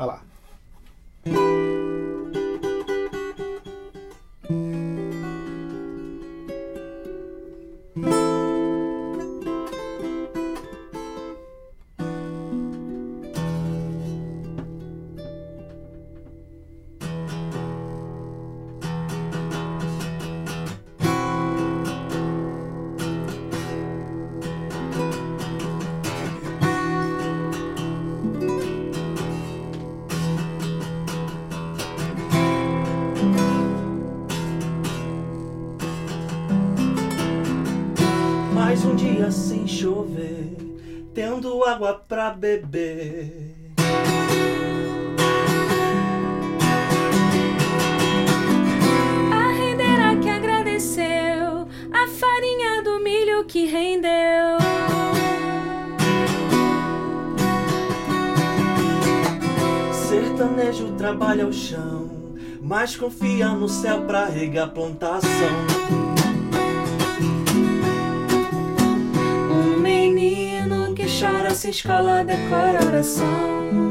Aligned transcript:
Vai 0.00 0.06
lá. 0.06 0.29
Beber. 42.30 43.54
A 49.32 49.52
rendeira 49.52 50.16
que 50.20 50.28
agradeceu, 50.28 51.68
a 51.92 52.06
farinha 52.08 52.82
do 52.82 53.00
milho 53.02 53.44
que 53.44 53.66
rendeu. 53.66 54.58
Sertanejo 59.92 60.92
trabalha 60.92 61.46
o 61.46 61.52
chão, 61.52 62.34
mas 62.60 62.96
confia 62.96 63.48
no 63.50 63.68
céu 63.68 64.02
pra 64.02 64.26
regar 64.26 64.70
plantação. 64.70 66.09
Chora 71.20 71.54
se 71.54 71.68
escola 71.68 72.24
decora 72.24 72.82
oração. 72.86 73.89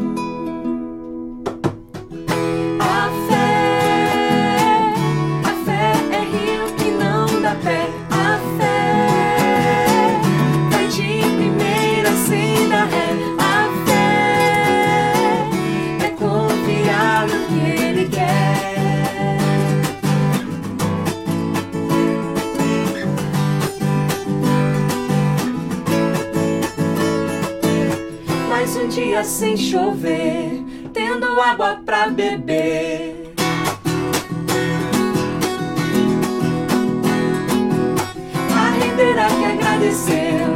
Dia 29.19 29.23
sem 29.23 29.57
chover, 29.57 30.63
tendo 30.93 31.39
água 31.41 31.81
pra 31.85 32.07
beber. 32.07 33.33
A 38.55 38.69
rendeira 38.71 39.27
que 39.27 39.45
agradeceu, 39.45 40.53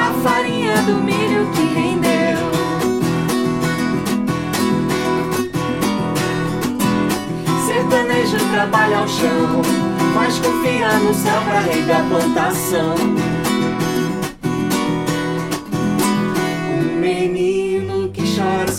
a 0.00 0.12
farinha 0.22 0.76
do 0.82 0.94
milho 1.02 1.50
que 1.52 1.62
rendeu. 1.74 2.38
Sertanejo 7.66 8.38
trabalha 8.52 8.98
ao 8.98 9.08
chão, 9.08 9.62
mas 10.14 10.38
confia 10.38 10.98
no 10.98 11.12
céu 11.12 11.42
pra 11.42 11.60
regar 11.60 12.00
a 12.00 12.08
plantação. 12.08 13.27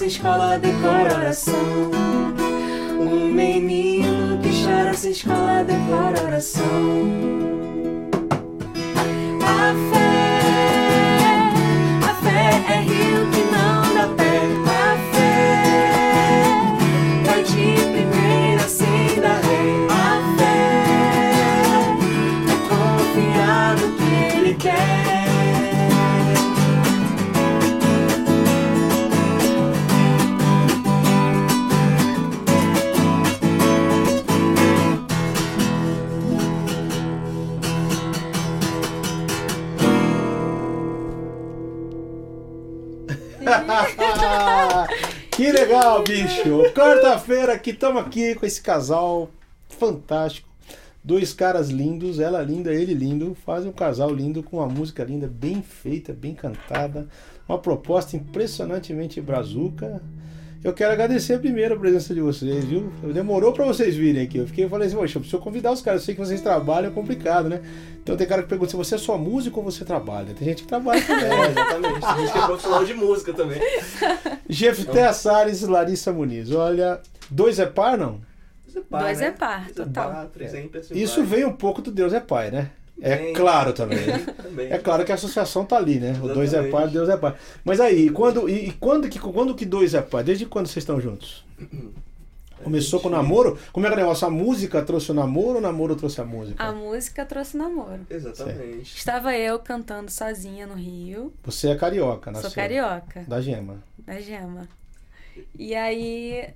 Escola 0.10 0.58
decora 0.58 1.14
oração. 1.14 1.54
Um 3.00 3.32
menino 3.32 4.40
que 4.42 4.50
chora 4.64 4.92
sem 4.96 5.12
escola 5.12 5.64
decora 5.64 6.24
oração. 6.24 6.66
A 9.44 9.94
fé, 9.94 9.99
legal, 45.70 46.04
bicho. 46.04 46.74
Quarta-feira 46.74 47.54
aqui, 47.54 47.70
estamos 47.70 48.02
aqui 48.02 48.34
com 48.34 48.46
esse 48.46 48.60
casal 48.60 49.30
fantástico. 49.70 50.50
Dois 51.04 51.32
caras 51.32 51.70
lindos, 51.70 52.20
ela 52.20 52.42
linda, 52.42 52.74
ele 52.74 52.94
lindo. 52.94 53.38
Fazem 53.46 53.70
um 53.70 53.74
casal 53.74 54.12
lindo 54.12 54.42
com 54.42 54.58
uma 54.58 54.68
música 54.68 55.04
linda, 55.04 55.28
bem 55.28 55.62
feita, 55.62 56.12
bem 56.12 56.34
cantada. 56.34 57.08
Uma 57.48 57.60
proposta 57.60 58.18
impressionantemente 58.18 59.22
brazuca. 59.22 60.02
Eu 60.62 60.74
quero 60.74 60.92
agradecer 60.92 61.40
primeiro 61.40 61.76
a 61.76 61.80
presença 61.80 62.14
de 62.14 62.20
vocês, 62.20 62.66
viu? 62.66 62.92
Demorou 63.14 63.54
para 63.54 63.64
vocês 63.66 63.96
virem 63.96 64.24
aqui. 64.24 64.40
Eu 64.40 64.48
fiquei 64.48 64.68
falei 64.68 64.88
assim, 64.88 64.98
poxa, 64.98 65.18
eu 65.18 65.22
preciso 65.22 65.42
convidar 65.42 65.72
os 65.72 65.82
caras. 65.82 66.02
Eu 66.02 66.06
sei 66.06 66.16
que 66.16 66.20
vocês 66.20 66.42
trabalham, 66.42 66.92
é 66.92 66.94
complicado, 66.94 67.48
né? 67.48 67.62
Então 68.04 68.18
tem 68.18 68.28
cara 68.28 68.44
que 68.44 68.50
pergunta 68.50 68.70
se 68.70 68.76
você 68.76 68.96
é 68.96 68.98
só 68.98 69.18
músico 69.18 69.60
ou 69.60 69.66
você 69.66 69.86
trabalha. 69.86 70.34
Tem 70.34 70.50
gente 70.50 70.64
que 70.64 70.68
trabalha 70.68 71.02
também. 71.02 71.26
É, 71.26 71.48
exatamente. 71.52 72.06
A 72.06 72.18
gente 72.18 72.38
é 72.38 72.46
profissional 72.46 72.84
de 72.84 72.94
música 72.94 73.34
também. 73.34 73.62
Jefté 74.50 75.14
Salles, 75.14 75.62
Larissa 75.62 76.12
Muniz. 76.12 76.52
Olha, 76.52 77.00
dois 77.32 77.58
é 77.58 77.66
par, 77.66 77.98
não? 77.98 78.20
Dois 78.90 79.22
é 79.22 79.32
par, 79.32 79.72
total. 79.72 80.12
par, 80.12 80.50
sempre 80.50 80.80
assim 80.80 80.94
Isso 80.94 81.24
vai. 81.24 81.38
vem 81.38 81.46
um 81.46 81.54
pouco 81.54 81.82
do 81.82 81.92
Deus 81.92 82.14
é 82.14 82.20
Pai, 82.20 82.52
né? 82.52 82.70
É 83.02 83.32
claro 83.34 83.72
também. 83.74 84.00
né? 84.06 84.20
Também. 84.44 84.72
É 84.72 84.78
claro 84.78 85.06
que 85.06 85.12
a 85.12 85.16
associação 85.16 85.64
tá 85.66 85.78
ali, 85.78 86.00
né? 86.00 86.20
O 86.22 86.28
dois 86.28 86.54
é 86.54 86.64
pai, 86.70 86.88
Deus 86.90 87.08
é 87.10 87.16
pai. 87.18 87.34
Mas 87.64 87.80
aí, 87.80 88.08
e 88.08 88.10
quando, 88.10 88.50
e, 88.50 88.70
e 88.70 88.72
quando, 88.74 89.08
que, 89.08 89.18
quando 89.20 89.56
que 89.56 89.66
dois 89.66 89.94
é 89.94 90.02
pai? 90.02 90.24
Desde 90.24 90.46
quando 90.46 90.68
vocês 90.68 90.78
estão 90.84 91.00
juntos? 91.00 91.46
Começou 92.64 93.00
com 93.00 93.08
o 93.08 93.12
namoro? 93.12 93.58
Como 93.72 93.86
é 93.86 93.90
que 93.90 93.94
é 93.94 93.98
o 93.98 94.00
negócio? 94.02 94.28
A 94.28 94.30
música 94.30 94.82
trouxe 94.82 95.12
o 95.12 95.14
namoro 95.14 95.52
ou 95.54 95.58
o 95.58 95.62
namoro 95.62 95.96
trouxe 95.96 96.20
a 96.20 96.26
música? 96.26 96.62
A 96.62 96.74
música 96.74 97.24
trouxe 97.26 97.56
namoro. 97.56 98.02
Exatamente. 98.10 98.98
Estava 98.98 99.34
eu 99.38 99.58
cantando 99.60 100.12
sozinha 100.12 100.68
no 100.68 100.74
Rio. 100.74 101.32
Você 101.46 101.70
é 101.70 101.76
carioca, 101.76 102.32
nasceu. 102.32 102.50
Sou 102.50 102.56
carioca, 102.56 103.24
Da 103.28 103.40
Gema. 103.40 103.78
da 104.06 104.20
Gema. 104.20 104.68
E 105.58 105.74
aí. 105.74 106.50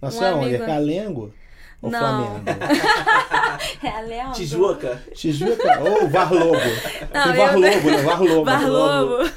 Nasceu 0.00 0.22
Um 0.22 0.26
aonde? 0.26 0.46
amigo- 0.48 0.62
É 0.64 0.66
Calengo? 0.66 1.34
Ou 1.82 1.90
Não. 1.90 1.98
Flamengo? 2.00 2.44
É 3.82 4.02
Leandro. 4.02 4.32
Tijuca. 4.34 5.02
Tijuca 5.14 5.80
ou 5.80 6.08
Varlobo? 6.08 6.52
Não, 7.12 7.22
Tem 7.32 7.32
eu- 7.32 7.46
Varlobo, 7.46 7.90
né? 7.90 8.02
Varlobo. 8.02 8.44
Barlobo. 8.44 9.30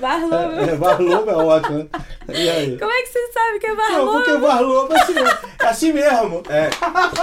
Barlobo. 0.00 0.62
É, 0.62 0.70
é, 0.72 0.76
Varlobo 0.76 1.30
é 1.30 1.36
ótimo, 1.36 1.78
né? 1.78 1.86
E 2.28 2.48
aí? 2.50 2.78
Como 2.78 2.90
é 2.90 3.02
que 3.02 3.08
você 3.08 3.32
sabe 3.32 3.58
que 3.60 3.66
é 3.66 3.70
Não, 3.70 3.76
Barlobo? 3.76 4.12
porque 4.12 4.32
Varlobo 4.38 4.94
é 4.94 5.00
assim 5.00 5.12
mesmo. 5.14 5.28
É 5.60 5.66
assim 5.66 5.92
mesmo. 5.92 6.42
É. 6.48 6.70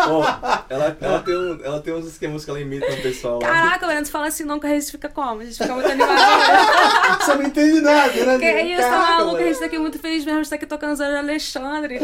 Ó, 0.07 0.23
ela, 0.69 0.97
ela, 1.01 1.19
tem 1.19 1.35
um- 1.35 1.59
ela 1.63 1.81
tem 1.81 1.93
uns 1.93 2.05
esquemas 2.05 2.45
que 2.45 2.49
ela 2.51 2.59
imita 2.61 2.89
no 2.89 2.97
pessoal. 3.01 3.39
Caraca, 3.39 3.85
Breno, 3.85 4.03
tu 4.03 4.11
fala 4.11 4.27
assim 4.27 4.43
não 4.45 4.59
que 4.59 4.67
a 4.67 4.69
gente 4.69 4.91
fica 4.91 5.09
como? 5.09 5.41
A 5.41 5.45
gente 5.45 5.57
fica 5.57 5.73
muito 5.73 5.89
animado. 5.89 6.11
Você 7.19 7.35
não 7.35 7.43
entende 7.43 7.81
nada, 7.81 8.13
né? 8.25 8.37
que 8.39 8.45
é 8.45 8.63
isso, 8.63 8.81
tá 8.81 8.97
maluco? 8.97 9.37
A 9.37 9.43
gente 9.43 9.59
tá 9.59 9.65
aqui 9.65 9.77
muito 9.79 9.99
feliz 9.99 10.23
mesmo, 10.23 10.39
a 10.39 10.43
gente 10.43 10.49
tá 10.49 10.55
aqui 10.55 10.65
tocando 10.65 10.95
Zé 10.95 11.09
de 11.09 11.17
Alexandre. 11.17 11.99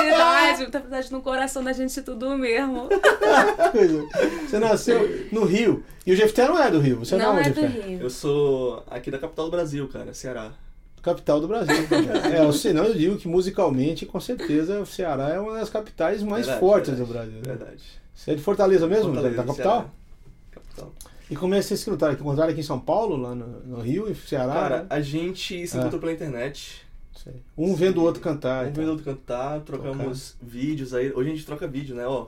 Felicidade, 0.00 0.62
muita 0.62 0.78
felicidade 0.78 1.12
no 1.12 1.22
coração 1.22 1.64
da 1.64 1.72
gente 1.72 2.02
tudo 2.02 2.36
mesmo. 2.36 2.88
Você 4.48 4.58
nasceu 4.58 5.26
no 5.32 5.44
Rio. 5.44 5.84
E 6.06 6.12
o 6.12 6.16
Jefté 6.16 6.46
não 6.48 6.58
é 6.60 6.70
do 6.70 6.80
Rio. 6.80 6.98
Você 6.98 7.16
não, 7.16 7.34
não 7.34 7.40
é 7.40 7.46
é 7.46 7.50
do? 7.50 7.66
Rio. 7.66 8.00
Eu 8.00 8.10
sou 8.10 8.82
aqui 8.90 9.10
da 9.10 9.18
capital 9.18 9.46
do 9.46 9.50
Brasil, 9.50 9.86
cara, 9.88 10.12
Ceará. 10.14 10.52
Capital 11.02 11.40
do 11.40 11.48
Brasil. 11.48 11.74
é, 12.32 12.44
eu 12.44 12.52
sei, 12.52 12.72
não, 12.72 12.84
eu 12.84 12.94
digo 12.94 13.16
que 13.16 13.26
musicalmente, 13.28 14.04
com 14.04 14.20
certeza, 14.20 14.80
o 14.80 14.86
Ceará 14.86 15.30
é 15.30 15.40
uma 15.40 15.54
das 15.54 15.70
capitais 15.70 16.22
mais 16.22 16.46
Verdade, 16.46 16.60
fortes 16.60 16.90
verdade, 16.90 17.08
do 17.08 17.12
Brasil. 17.12 17.36
né? 17.36 17.42
Verdade. 17.42 17.82
Você 18.14 18.32
é 18.32 18.34
de 18.34 18.42
Fortaleza 18.42 18.86
mesmo? 18.86 19.14
Fortaleza, 19.14 19.36
da 19.36 19.44
capital? 19.44 19.72
Ceará. 19.72 19.90
Capital. 20.50 20.92
E 21.30 21.36
como 21.36 21.54
é 21.54 21.58
que 21.58 21.64
vocês 21.64 21.80
se 21.80 21.88
encontraram? 21.88 22.50
Aqui 22.50 22.60
em 22.60 22.64
São 22.64 22.78
Paulo, 22.80 23.16
lá 23.16 23.34
no, 23.34 23.46
no 23.60 23.80
Rio 23.80 24.10
e 24.10 24.14
Ceará? 24.14 24.52
Cara, 24.52 24.76
né? 24.80 24.86
a 24.90 25.00
gente 25.00 25.66
se 25.66 25.76
Ah. 25.76 25.80
encontrou 25.80 26.00
pela 26.00 26.12
internet. 26.12 26.84
Sei. 27.16 27.42
Um 27.56 27.74
vendo 27.74 27.98
o 27.98 28.04
outro 28.04 28.22
cantar. 28.22 28.66
Um 28.66 28.72
vendo 28.72 28.76
tal. 28.76 28.88
outro 28.90 29.04
cantar, 29.04 29.60
trocamos 29.60 30.36
vídeos 30.40 30.94
aí. 30.94 31.12
Hoje 31.12 31.30
a 31.30 31.34
gente 31.34 31.46
troca 31.46 31.66
vídeo, 31.66 31.94
né? 31.94 32.06
Ó. 32.06 32.26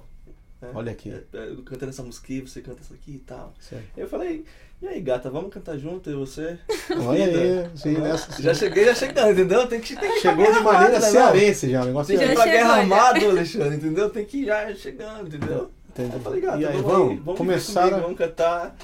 né? 0.61 0.70
Olha 0.75 0.93
aqui. 0.93 1.11
É, 1.11 1.23
é, 1.37 1.49
Eu 1.50 1.62
cantando 1.62 1.90
essa 1.90 2.02
música 2.02 2.29
você 2.44 2.61
canta 2.61 2.81
essa 2.82 2.94
aqui 2.94 3.12
e 3.12 3.19
tal. 3.19 3.55
Sei. 3.58 3.81
Eu 3.96 4.06
falei, 4.08 4.44
e 4.82 4.88
aí, 4.88 5.00
gata, 5.00 5.31
vamos 5.31 5.52
cantar 5.52 5.79
junto, 5.79 6.11
eu 6.11 6.17
e 6.17 6.26
você? 6.26 6.58
Olha 7.06 7.25
aí, 7.25 7.70
sim, 7.76 7.99
nessa, 7.99 8.32
sim. 8.32 8.43
Já 8.43 8.52
cheguei, 8.52 8.84
já 8.84 8.94
chegando, 8.94 9.31
entendeu? 9.32 9.67
Tem 9.67 9.81
que, 9.81 9.94
tem 9.96 10.12
que 10.14 10.20
Chegou 10.20 10.52
de 10.52 10.61
maneira 10.61 10.99
né, 10.99 11.00
cearense 11.00 11.70
já, 11.70 11.82
o 11.82 11.87
negócio 11.87 12.08
Tem 12.08 12.19
que 12.19 12.25
é- 12.25 12.26
ir 12.32 12.37
Já 12.37 12.43
pra 12.43 12.52
guerra 12.52 12.75
armado, 12.75 13.29
Alexandre, 13.31 13.76
entendeu? 13.76 14.11
Tem 14.11 14.25
que 14.25 14.38
ir 14.38 14.46
já 14.46 14.75
chegando, 14.75 15.29
entendeu? 15.29 15.70
Entendi. 15.88 16.11
Aí 16.11 16.17
eu 16.19 16.20
falei, 16.20 16.40
gata, 16.40 16.58
E 16.58 16.67
aí, 16.67 16.73
vamos, 16.73 16.87
vamos, 16.90 17.11
aí, 17.12 17.17
vamos 17.19 17.38
começaram- 17.38 17.88
comigo, 17.90 18.02
vamos 18.02 18.19
cantar. 18.19 18.76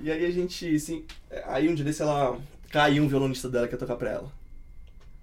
E 0.00 0.10
aí 0.10 0.24
a 0.24 0.30
gente, 0.30 0.74
assim, 0.74 1.04
aí 1.44 1.68
um 1.68 1.74
dia 1.74 1.84
desse 1.84 2.00
ela 2.02 2.36
caiu 2.70 3.02
um 3.04 3.08
violonista 3.08 3.48
dela 3.48 3.68
que 3.68 3.74
ia 3.74 3.78
tocar 3.78 3.96
pra 3.96 4.10
ela. 4.10 4.41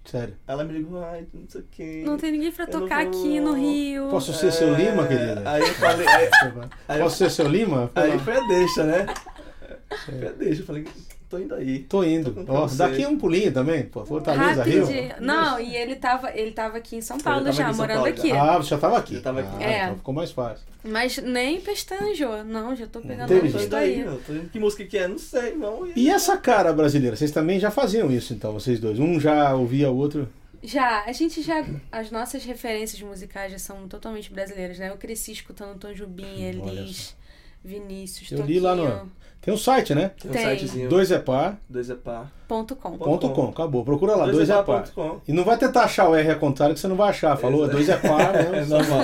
Sério. 0.04 0.34
Ela 0.48 0.64
me 0.64 0.72
ligou, 0.72 1.04
ai, 1.04 1.26
não 1.32 1.48
sei 1.48 1.60
o 1.60 1.64
que. 1.70 2.02
Não 2.02 2.16
tem 2.16 2.32
ninguém 2.32 2.50
pra 2.50 2.64
Eu 2.64 2.70
tocar 2.70 3.04
vou- 3.06 3.08
aqui 3.20 3.38
no 3.40 3.52
Rio. 3.52 4.08
Posso 4.08 4.32
ser 4.32 4.50
seu 4.52 4.74
Lima, 4.74 5.06
querida? 5.06 5.42
Aí 5.48 5.60
eu 5.62 5.74
falei, 5.74 6.06
aí, 6.88 6.98
Posso 7.00 7.16
ser 7.18 7.30
seu 7.30 7.46
Lima? 7.46 7.90
aí 7.94 8.18
foi 8.18 8.36
a 8.36 8.40
deixa, 8.48 8.84
né? 8.84 9.06
Deixa, 10.38 10.62
eu 10.62 10.66
falei, 10.66 10.86
tô 11.30 11.38
indo 11.38 11.54
aí. 11.54 11.78
Tô 11.80 12.02
indo. 12.04 12.32
Tô 12.44 12.52
você. 12.68 12.76
daqui 12.76 13.06
um 13.06 13.16
pulinho 13.16 13.52
também, 13.52 13.84
pô. 13.84 14.04
Fortaleza, 14.04 14.62
Rio. 14.64 14.86
Não, 15.20 15.58
e 15.60 15.74
ele 15.76 15.94
tava, 15.96 16.36
ele 16.36 16.50
tava 16.50 16.76
aqui 16.76 16.96
em 16.96 17.00
São 17.00 17.16
Paulo 17.18 17.44
já, 17.50 17.50
aqui 17.50 17.62
em 17.62 17.74
São 17.74 17.74
morando 17.76 17.96
Paulo 17.98 18.10
aqui. 18.10 18.32
Ah, 18.32 18.56
você 18.58 18.68
já 18.70 18.78
tava 18.78 18.98
aqui. 18.98 19.14
Já 19.14 19.20
tava 19.22 19.40
aqui. 19.40 19.50
Ah, 19.58 19.62
É. 19.62 19.82
então 19.84 19.96
ficou 19.96 20.12
mais 20.14 20.30
fácil. 20.32 20.66
Mas 20.82 21.18
nem 21.18 21.60
pestanjou. 21.60 22.42
Não, 22.44 22.74
já 22.74 22.86
tô 22.86 23.00
pegando 23.00 23.32
Entendi. 23.32 23.54
a 23.54 23.58
Tô 23.58 23.64
indo 23.64 23.76
aí, 23.76 23.96
meu. 24.04 24.18
Tô 24.26 24.32
indo. 24.32 24.48
Que 24.50 24.58
música 24.58 24.84
que 24.84 24.98
é? 24.98 25.06
Não 25.06 25.18
sei, 25.18 25.54
não. 25.54 25.86
E 25.94 26.10
essa 26.10 26.36
cara 26.36 26.72
brasileira? 26.72 27.14
Vocês 27.16 27.30
também 27.30 27.60
já 27.60 27.70
faziam 27.70 28.10
isso, 28.10 28.32
então, 28.34 28.52
vocês 28.52 28.80
dois? 28.80 28.98
Um 28.98 29.20
já 29.20 29.54
ouvia 29.54 29.90
o 29.90 29.96
outro. 29.96 30.28
Já, 30.62 31.04
a 31.06 31.12
gente 31.12 31.40
já. 31.42 31.64
As 31.92 32.10
nossas 32.10 32.44
referências 32.44 33.00
musicais 33.00 33.52
já 33.52 33.58
são 33.58 33.86
totalmente 33.88 34.30
brasileiras, 34.32 34.78
né? 34.78 34.90
Eu 34.90 34.96
cresci 34.96 35.32
escutando 35.32 35.78
Tom 35.78 35.92
Jobim, 35.94 36.24
Olha 36.62 36.80
Elis, 36.80 37.16
Vinícius, 37.64 38.30
Eu 38.32 38.44
li 38.44 38.58
lá 38.60 38.74
no- 38.74 39.10
Tem 39.40 39.54
um 39.54 39.56
site, 39.56 39.94
né? 39.94 40.10
Tem 40.20 40.30
um 40.30 40.34
Tem. 40.34 40.58
sitezinho. 40.58 40.88
Dois 40.88 41.10
é 41.10 41.18
par, 41.18 41.58
Dois 41.68 41.88
é 41.88 41.94
pá. 41.94 42.26
ponto 42.46 42.76
com. 42.76 42.98
ponto 42.98 43.30
com. 43.30 43.48
Acabou. 43.48 43.82
Procura 43.84 44.14
lá, 44.14 44.24
Dois 44.24 44.36
dois, 44.36 44.50
é 44.50 44.52
é 44.52 44.62
par. 44.62 44.82
ponto 44.82 44.92
com. 44.92 45.20
E 45.26 45.32
não 45.32 45.44
vai 45.44 45.56
tentar 45.56 45.84
achar 45.84 46.08
o 46.08 46.14
R 46.14 46.30
ao 46.30 46.38
contrário 46.38 46.74
que 46.74 46.80
você 46.80 46.88
não 46.88 46.96
vai 46.96 47.08
achar. 47.10 47.36
Falou, 47.38 47.60
Exato. 47.62 47.72
dois 47.76 47.88
é 47.88 47.96
par, 47.96 48.32
né? 48.34 48.50
É 48.60 48.64
normal. 48.66 49.00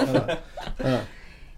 Ah, 0.81 1.05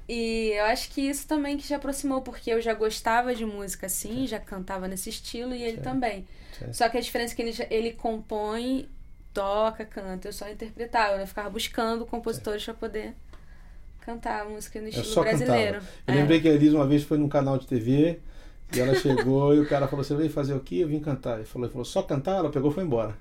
E 0.08 0.52
eu 0.56 0.64
acho 0.66 0.90
que 0.90 1.00
isso 1.02 1.26
também 1.26 1.56
que 1.56 1.66
já 1.68 1.76
aproximou, 1.76 2.22
porque 2.22 2.50
eu 2.50 2.60
já 2.62 2.72
gostava 2.72 3.34
de 3.34 3.44
música 3.44 3.86
assim, 3.86 4.26
já 4.26 4.38
cantava 4.38 4.86
nesse 4.88 5.10
estilo 5.10 5.54
e 5.54 5.62
ele 5.62 5.78
também. 5.78 6.24
Certo. 6.58 6.74
Só 6.74 6.88
que 6.88 6.96
a 6.96 7.00
diferença 7.00 7.34
é 7.34 7.36
que 7.36 7.42
ele, 7.42 7.52
já- 7.52 7.66
ele 7.68 7.92
compõe, 7.92 8.88
toca, 9.34 9.84
canta. 9.84 10.28
Eu 10.28 10.32
só 10.32 10.48
interpretava, 10.48 11.16
eu 11.20 11.26
ficava 11.26 11.50
buscando 11.50 12.06
compositores 12.06 12.64
pra 12.64 12.74
poder 12.74 13.14
cantar 14.00 14.42
a 14.42 14.44
música 14.48 14.78
no 14.80 14.86
Eu 14.86 14.90
estilo 14.90 15.06
só 15.08 15.20
brasileiro. 15.22 15.74
cantava. 15.80 15.92
Eu 16.06 16.14
É. 16.14 16.16
lembrei 16.16 16.40
que 16.40 16.48
a 16.48 16.52
Elis 16.52 16.72
uma 16.72 16.86
vez 16.86 17.02
foi 17.02 17.18
num 17.18 17.28
canal 17.28 17.58
de 17.58 17.66
TV 17.66 18.20
e 18.74 18.80
ela 18.80 18.94
chegou 18.94 19.54
e 19.54 19.60
o 19.60 19.68
cara 19.68 19.86
falou: 19.88 20.04
Você 20.04 20.14
veio 20.14 20.30
fazer 20.30 20.54
o 20.54 20.60
quê? 20.60 20.76
Eu 20.76 20.88
vim 20.88 21.00
cantar. 21.00 21.36
Ele 21.36 21.44
falou, 21.44 21.66
ele 21.66 21.72
falou 21.72 21.84
só 21.84 22.02
cantar? 22.02 22.36
Ela 22.36 22.50
pegou 22.50 22.70
e 22.70 22.74
foi 22.74 22.84
embora. 22.84 23.14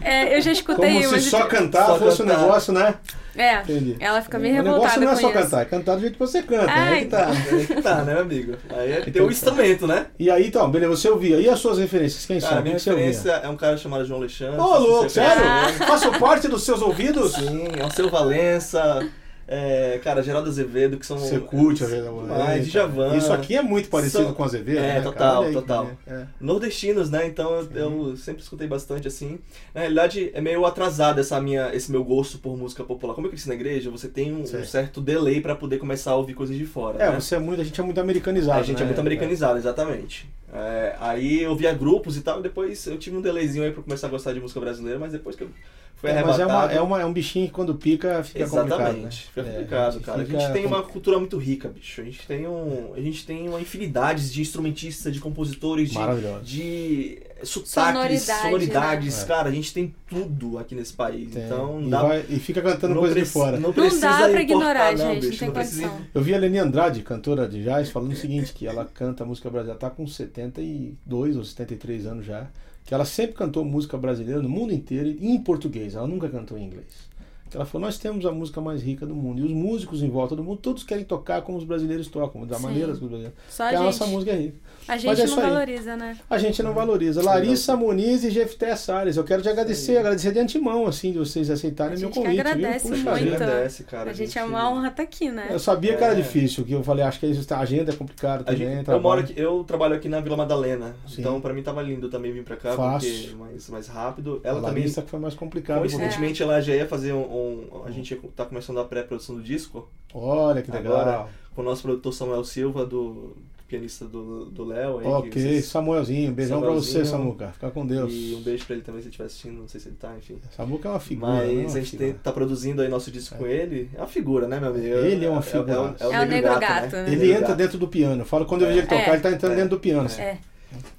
É, 0.00 0.36
eu 0.36 0.40
já 0.40 0.52
escutei 0.52 1.02
Como 1.02 1.18
se 1.18 1.28
só 1.28 1.46
cantar 1.46 1.86
Só 1.86 1.98
fosse 1.98 2.22
um 2.22 2.26
cantar. 2.26 2.40
negócio, 2.40 2.72
né? 2.72 2.94
É, 3.34 3.62
Entendi. 3.62 3.96
ela 3.98 4.22
fica 4.22 4.38
meio 4.38 4.54
o 4.54 4.62
negócio 4.62 4.80
revoltada 5.00 5.04
não 5.04 5.12
é 5.12 5.16
só 5.16 5.28
isso. 5.28 5.38
cantar, 5.42 5.62
é 5.62 5.64
cantar 5.64 5.94
do 5.96 6.00
jeito 6.02 6.12
que 6.12 6.18
você 6.20 6.40
canta. 6.40 6.70
Ai. 6.70 6.90
Né? 6.90 7.00
Que 7.00 7.06
tá. 7.06 7.28
Aí 7.30 7.66
que 7.66 7.82
tá, 7.82 8.04
né, 8.04 8.20
amigo? 8.20 8.54
Aí 8.70 8.92
é 8.92 9.00
ter 9.00 9.10
Então 9.10 9.22
o 9.24 9.26
tá. 9.26 9.32
instrumento, 9.32 9.88
né? 9.88 10.06
E 10.16 10.30
aí, 10.30 10.46
então, 10.46 10.70
beleza, 10.70 10.90
você 10.96 11.08
ouvia. 11.08 11.40
E 11.40 11.48
as 11.48 11.58
suas 11.58 11.78
referências? 11.78 12.24
Quem 12.26 12.38
Cara, 12.38 12.50
são? 12.52 12.58
a 12.60 12.62
minha 12.62 12.74
Quem 12.76 12.78
você 12.78 12.90
ouvia? 12.90 13.06
referência 13.06 13.32
é 13.44 13.48
um 13.48 13.56
cara 13.56 13.76
chamado 13.76 14.04
João 14.04 14.20
Alexandre. 14.20 14.60
Ô, 14.60 14.74
se 14.76 14.80
louco, 14.86 15.10
sério? 15.10 15.42
conhece. 15.42 15.78
Faço 15.78 16.10
parte 16.20 16.46
dos 16.46 16.62
seus 16.62 16.80
ouvidos? 16.80 17.32
Sim, 17.32 17.66
é 17.76 17.84
o 17.84 17.90
seu 17.90 18.08
Valença, 18.08 19.04
é, 19.50 19.98
cara, 20.04 20.22
Geraldo 20.22 20.50
Azevedo, 20.50 20.98
que 20.98 21.06
são. 21.06 21.18
Você 21.18 21.40
curte 21.40 21.82
a 21.82 21.86
Vera 21.86 22.12
Mais, 22.12 22.66
Djavan. 22.68 23.16
Isso 23.16 23.32
aqui 23.32 23.56
é 23.56 23.62
muito 23.62 23.88
parecido 23.88 24.24
São- 24.24 24.34
com 24.34 24.42
a 24.42 24.46
Azevedo, 24.46 24.78
É, 24.78 24.94
né, 24.96 25.00
total, 25.00 25.44
aí 25.44 25.52
total. 25.54 25.84
maneiro. 25.84 25.98
É. 26.06 26.26
Nordestinos, 26.38 27.08
né? 27.10 27.26
Então 27.26 27.50
eu, 27.54 27.70
eu 28.10 28.16
sempre 28.18 28.42
escutei 28.42 28.68
bastante 28.68 29.08
assim. 29.08 29.38
Na 29.74 29.80
realidade, 29.80 30.30
é 30.34 30.40
meio 30.42 30.66
atrasado 30.66 31.18
essa 31.18 31.40
minha, 31.40 31.74
esse 31.74 31.90
meu 31.90 32.04
gosto 32.04 32.38
por 32.38 32.58
música 32.58 32.84
popular. 32.84 33.14
Como 33.14 33.26
eu 33.26 33.30
cresci 33.30 33.48
na 33.48 33.54
igreja, 33.54 33.90
você 33.90 34.06
tem 34.06 34.34
um, 34.34 34.42
um 34.42 34.64
certo 34.64 35.00
delay 35.00 35.40
pra 35.40 35.54
poder 35.54 35.78
começar 35.78 36.10
a 36.10 36.16
ouvir 36.16 36.34
coisas 36.34 36.54
de 36.54 36.66
fora. 36.66 37.02
É, 37.02 37.10
né? 37.10 37.18
você 37.18 37.36
é 37.36 37.38
muito, 37.38 37.62
a 37.62 37.64
gente 37.64 37.80
é 37.80 37.84
muito 37.84 38.00
americanizado. 38.00 38.60
A 38.60 38.62
gente 38.62 38.76
né? 38.76 38.82
é 38.82 38.86
muito 38.86 39.00
americanizado, 39.00 39.58
exatamente. 39.58 40.28
É, 40.52 40.96
aí 40.98 41.42
eu 41.42 41.54
via 41.54 41.72
grupos 41.74 42.16
e 42.16 42.22
tal, 42.22 42.40
e 42.40 42.42
depois 42.42 42.86
eu 42.86 42.98
tive 42.98 43.16
um 43.16 43.20
delayzinho 43.20 43.64
aí 43.64 43.72
pra 43.72 43.82
começar 43.82 44.06
a 44.06 44.10
gostar 44.10 44.32
de 44.32 44.40
música 44.40 44.60
brasileira, 44.60 44.98
mas 44.98 45.12
depois 45.12 45.36
que 45.36 45.44
eu 45.44 45.50
fui 45.96 46.10
É, 46.10 46.22
mas 46.22 46.38
é, 46.38 46.46
uma, 46.46 46.72
é, 46.72 46.80
uma, 46.80 47.00
é 47.00 47.04
um 47.04 47.12
bichinho 47.12 47.46
que 47.46 47.52
quando 47.52 47.74
pica 47.74 48.22
fica 48.24 48.48
complicado. 48.48 48.98
Né? 49.02 49.08
Exatamente, 49.08 49.26
fica 49.26 49.40
É, 49.42 49.44
complicado, 49.44 50.00
cara. 50.00 50.22
A 50.22 50.24
fica 50.24 50.38
gente 50.40 50.52
tem 50.52 50.66
uma 50.66 50.82
cultura 50.82 51.18
muito 51.18 51.36
rica, 51.36 51.68
bicho. 51.68 52.00
A 52.00 52.04
gente 52.04 52.26
tem, 52.26 52.46
um, 52.46 52.94
a 52.94 53.00
gente 53.00 53.26
tem 53.26 53.48
uma 53.48 53.60
infinidade 53.60 54.30
de 54.32 54.40
instrumentistas, 54.40 55.12
de 55.12 55.20
compositores, 55.20 55.90
de, 55.90 55.96
de 56.42 57.22
sotaques, 57.44 58.22
Sonoridade, 58.22 58.42
sonoridades. 58.42 59.18
né? 59.20 59.24
Cara, 59.26 59.48
a 59.48 59.52
gente 59.52 59.72
tem 59.72 59.94
tudo 60.08 60.58
aqui 60.58 60.74
nesse 60.74 60.92
país. 60.92 61.30
Tem. 61.32 61.44
Então 61.44 61.80
e, 61.80 61.88
dá 61.90 62.02
vai- 62.02 62.24
e 62.28 62.38
fica 62.38 62.60
cantando 62.62 62.94
coisa 62.98 63.14
de 63.14 63.24
fora. 63.24 63.52
Não, 63.58 63.68
Não 63.68 63.72
precisa 63.72 64.08
dá 64.08 64.16
pra 64.28 64.42
importar, 64.42 64.42
ignorar, 64.42 64.92
não, 64.96 65.14
gente, 65.14 65.28
bicho, 65.28 65.44
não 65.44 65.52
tem 65.52 65.60
precisa- 65.62 65.88
condição. 65.88 66.06
Eu 66.14 66.22
vi 66.22 66.34
a 66.34 66.38
Leni 66.38 66.58
Andrade, 66.58 67.02
cantora 67.02 67.48
de 67.48 67.62
jazz, 67.62 67.90
falando 67.90 68.12
o 68.12 68.16
seguinte, 68.16 68.52
que 68.52 68.66
ela 68.66 68.84
canta 68.84 69.24
música 69.24 69.48
brasileira, 69.50 69.78
tá 69.78 69.90
com 69.90 70.06
72 70.06 71.36
ou 71.36 71.44
73 71.44 72.06
anos 72.06 72.24
já, 72.26 72.46
que 72.84 72.94
ela 72.94 73.04
sempre 73.04 73.34
cantou 73.34 73.64
música 73.64 73.96
brasileira 73.96 74.40
no 74.42 74.48
mundo 74.48 74.72
inteiro 74.72 75.08
e 75.08 75.28
em 75.30 75.38
português, 75.42 75.94
ela 75.94 76.06
nunca 76.06 76.28
cantou 76.28 76.56
em 76.58 76.64
inglês. 76.64 77.08
Ela 77.54 77.64
falou, 77.64 77.86
nós 77.86 77.98
temos 77.98 78.26
a 78.26 78.30
música 78.32 78.60
mais 78.60 78.82
rica 78.82 79.06
do 79.06 79.14
mundo, 79.14 79.40
e 79.40 79.42
os 79.44 79.50
músicos 79.50 80.02
em 80.02 80.10
volta 80.10 80.36
do 80.36 80.44
mundo, 80.44 80.58
todos 80.58 80.82
querem 80.82 81.02
tocar 81.02 81.40
como 81.40 81.56
os 81.56 81.64
brasileiros 81.64 82.06
tocam, 82.08 82.46
da 82.46 82.56
Sim. 82.56 82.62
maneira 82.62 82.88
que 82.88 82.92
os 82.92 82.98
brasileiros... 82.98 83.32
Só 83.48 83.62
a 83.62 83.66
Porque 83.66 83.74
a 83.76 83.78
gente. 83.78 83.86
nossa 83.86 84.06
música 84.06 84.32
é 84.32 84.36
rica. 84.36 84.56
A 84.88 84.92
Mas 84.92 85.02
gente 85.02 85.20
é 85.20 85.26
não 85.26 85.36
valoriza, 85.36 85.96
né? 85.96 86.16
A 86.30 86.38
gente 86.38 86.62
não 86.62 86.72
valoriza. 86.72 87.22
Larissa 87.22 87.76
Muniz 87.76 88.24
e 88.24 88.30
Jefté 88.30 88.74
Salles, 88.74 89.18
eu 89.18 89.24
quero 89.24 89.42
te 89.42 89.48
agradecer, 89.48 89.98
agradecer 89.98 90.32
de 90.32 90.38
antemão, 90.38 90.86
assim, 90.86 91.12
de 91.12 91.18
vocês 91.18 91.50
aceitarem 91.50 91.94
A 91.94 91.98
meu 91.98 92.08
gente 92.08 92.14
que 92.14 92.20
convite, 92.24 92.40
agradece 92.40 92.88
viu? 92.88 92.94
A 92.96 92.96
Puxa 92.96 93.14
gente 93.18 93.28
muito. 93.30 93.42
agradece, 93.42 93.84
cara. 93.84 94.10
a 94.10 94.12
gente 94.14 94.38
é 94.38 94.44
uma 94.44 94.70
honra 94.70 94.88
estar 94.88 95.02
aqui, 95.02 95.30
né? 95.30 95.48
Eu 95.50 95.58
sabia 95.58 95.94
que 95.96 96.02
era 96.02 96.14
É. 96.14 96.16
difícil, 96.16 96.64
que 96.64 96.72
eu 96.72 96.82
falei, 96.82 97.04
acho 97.04 97.20
que 97.20 97.26
isso- 97.26 97.52
a 97.52 97.58
agenda 97.58 97.92
é 97.92 97.94
complicada 97.94 98.42
A 98.42 98.44
também. 98.46 98.58
gente- 98.60 98.76
eu, 98.78 98.84
trabalho. 98.84 99.02
moro 99.02 99.20
aqui, 99.20 99.34
eu 99.36 99.64
trabalho 99.64 99.94
aqui 99.94 100.08
na 100.08 100.20
Vila 100.20 100.36
Madalena, 100.38 100.96
Sim. 101.06 101.20
então 101.20 101.38
pra 101.40 101.52
mim 101.52 101.62
tava 101.62 101.82
lindo 101.82 102.08
também 102.08 102.32
vir 102.32 102.44
pra 102.44 102.56
cá, 102.56 102.72
Fácil. 102.72 103.10
porque 103.12 103.34
mais, 103.36 103.68
mais 103.68 103.86
rápido. 103.88 104.40
Ela 104.42 104.58
a 104.58 104.62
também, 104.62 104.78
Larissa 104.84 105.02
que 105.02 105.10
foi 105.10 105.20
mais 105.20 105.34
complicado. 105.34 105.80
coincidentemente, 105.80 106.42
ela 106.42 106.60
já 106.62 106.74
ia 106.74 106.86
fazer 106.86 107.12
um, 107.12 107.18
um- 107.20 107.82
A 107.84 107.90
gente 107.90 108.14
tá 108.34 108.44
começando 108.46 108.80
a 108.80 108.84
pré-produção 108.84 109.36
do 109.36 109.42
disco, 109.42 109.88
Olha 110.14 110.62
que 110.62 110.70
legal. 110.70 110.96
Agora, 110.96 111.26
com 111.54 111.60
o 111.60 111.64
nosso 111.64 111.82
produtor 111.82 112.12
Samuel 112.14 112.42
Silva, 112.44 112.86
do 112.86 113.36
pianista 113.68 114.06
do 114.06 114.46
do 114.46 114.64
Léo. 114.64 114.96
aí, 114.98 115.02
que 115.04 115.08
ok, 115.10 115.30
vocês- 115.42 115.64
Samuelzinho, 115.66 116.32
beijão 116.32 116.60
pra 116.60 116.70
você, 116.70 117.04
Samuelzinho. 117.04 117.06
Samuca. 117.18 117.52
Fica 117.52 117.70
com 117.70 117.86
Deus. 117.86 118.10
E 118.12 118.34
um 118.38 118.42
beijo 118.42 118.64
pra 118.66 118.74
ele 118.74 118.82
também 118.84 119.00
se 119.02 119.06
ele 119.06 119.10
estiver 119.10 119.26
assistindo, 119.26 119.58
não 119.60 119.68
sei 119.68 119.80
se 119.80 119.88
ele 119.88 119.96
tá, 119.96 120.14
enfim. 120.16 120.38
Samuca 120.56 120.88
é 120.88 120.92
uma 120.92 121.00
figura. 121.00 121.32
né? 121.32 121.38
Mas 121.44 121.52
Uma 121.52 121.64
a 121.66 121.80
gente 121.80 121.90
figura. 121.90 122.10
tem- 122.10 122.18
tá 122.20 122.32
produzindo 122.32 122.82
aí 122.82 122.88
nosso 122.88 123.10
disco 123.10 123.36
com 123.36 123.46
ele. 123.46 123.90
É 123.94 123.98
uma 123.98 124.06
figura, 124.06 124.48
né, 124.48 124.58
meu 124.58 124.70
amigo? 124.70 124.86
Ele 124.86 125.24
é 125.26 125.30
uma 125.30 125.38
É, 125.40 125.42
figura. 125.42 125.94
É 126.00 126.06
o 126.06 126.26
Negro 126.26 126.58
Gato, 126.60 126.92
né? 126.96 127.02
Ele 127.06 127.16
Negro 127.16 127.26
entra 127.34 127.40
Gato. 127.48 127.56
dentro 127.56 127.78
do 127.78 127.86
piano. 127.88 128.22
Eu 128.22 128.26
falo 128.26 128.46
quando 128.46 128.62
eu 128.62 128.68
vejo 128.68 128.80
ele 128.80 128.86
tocar, 128.86 129.08
É. 129.08 129.12
ele 129.12 129.20
tá 129.22 129.30
entrando 129.32 129.52
É. 129.52 129.56
dentro 129.56 129.70
do 129.70 129.80
piano. 129.80 130.06
assim. 130.06 130.22
É. 130.22 130.38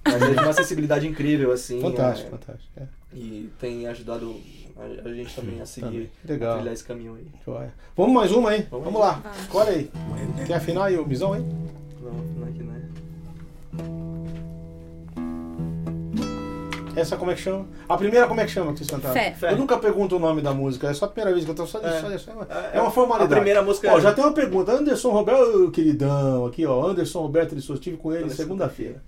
Mas 0.04 0.22
ele 0.22 0.36
tem 0.36 0.44
uma 0.44 0.54
sensibilidade 0.54 1.08
incrível, 1.08 1.52
assim. 1.52 1.80
Fantástico, 1.82 2.28
é, 2.28 2.38
fantástico. 2.38 2.72
É. 2.78 2.84
E 3.16 3.50
tem 3.60 3.86
ajudado 3.88 4.36
a, 4.78 5.08
a 5.10 5.14
gente 5.14 5.36
também 5.36 5.60
a 5.62 5.66
seguir, 5.66 5.88
Também. 5.88 6.10
a 6.26 6.32
Legal. 6.32 6.56
trilhar 6.56 6.74
esse 6.74 6.84
caminho 6.84 7.16
aí. 7.16 7.26
Vamos 7.96 8.14
mais 8.14 8.32
uma 8.32 8.50
aí? 8.52 8.66
Vamos 8.72 9.00
lá. 9.00 9.22
Escolhe 9.42 9.70
aí. 9.70 9.92
Quer 10.48 10.54
afinar 10.56 10.86
aí 10.86 10.98
o 10.98 11.06
bisão, 11.06 11.36
hein? 11.36 11.46
Afinar 12.08 12.48
aqui, 12.48 12.64
né? 12.64 12.82
Essa 16.96 17.16
como 17.16 17.32
é 17.32 17.36
que 17.36 17.42
chama? 17.42 17.66
A 17.88 17.96
primeira 17.98 18.28
como 18.28 18.42
é 18.42 18.46
que 18.46 18.52
chama 18.52 18.72
que 18.74 18.80
vocês 18.80 18.90
cantaram? 18.90 19.14
Fé. 19.14 19.32
Fé. 19.32 19.52
Eu 19.54 19.58
nunca 19.58 19.78
pergunto 19.78 20.16
o 20.16 20.20
nome 20.20 20.42
da 20.42 20.54
música, 20.54 20.90
é 20.90 20.94
só 20.94 21.06
a 21.06 21.08
primeira 21.08 21.32
vez 21.34 21.46
que 21.46 21.52
eu 21.52 21.56
tô 21.56 21.66
só, 21.66 21.80
É. 21.80 22.02
só, 22.02 22.18
só 22.18 22.32
É, 22.74 22.78
é 22.78 22.82
uma 22.82 22.92
formalidade. 22.92 23.34
a 23.34 23.38
primeira 23.38 23.62
música 23.62 23.92
Ó, 23.94 23.98
é- 23.98 24.02
já 24.02 24.12
tem 24.12 24.24
uma 24.24 24.34
pergunta. 24.34 24.72
Anderson 24.74 25.12
Roberto, 25.12 25.66
ô, 25.68 25.72
queridão, 25.72 26.46
aqui 26.46 26.66
ó, 26.66 26.88
Anderson 26.88 27.22
Roberto 27.22 27.56
de 27.56 27.62
Souza, 27.62 27.80
estive 27.80 27.96
com 27.98 28.12
ele 28.14 28.30
segunda-feira. 28.30 29.02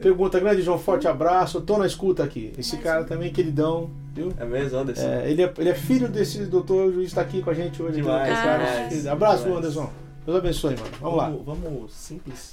Pergunta 0.00 0.40
grande, 0.40 0.62
João, 0.62 0.78
forte 0.78 1.06
abraço, 1.06 1.60
tô 1.60 1.76
na 1.76 1.86
escuta 1.86 2.24
aqui. 2.24 2.54
Esse 2.56 2.78
cara 2.78 3.04
também, 3.04 3.30
queridão, 3.30 3.90
viu? 4.14 4.32
É 4.40 4.44
mesmo, 4.46 4.78
Anderson? 4.78 5.06
É, 5.06 5.30
ele, 5.30 5.42
é, 5.42 5.52
ele 5.58 5.68
é 5.68 5.74
filho 5.74 6.08
desse 6.08 6.46
doutor 6.46 6.90
juiz, 6.94 7.12
tá 7.12 7.20
aqui 7.20 7.42
com 7.42 7.50
a 7.50 7.54
gente 7.54 7.82
hoje. 7.82 7.96
Demais, 8.00 8.32
cara, 8.32 8.64
demais, 8.88 9.06
abraço, 9.06 9.42
demais. 9.44 9.58
Anderson. 9.58 9.90
Deus 10.24 10.38
abençoe, 10.38 10.76
mano. 10.76 10.96
Vamos 11.00 11.18
lá. 11.18 11.30
Vamos, 11.30 11.44
vamos 11.44 11.92
simples. 11.92 12.52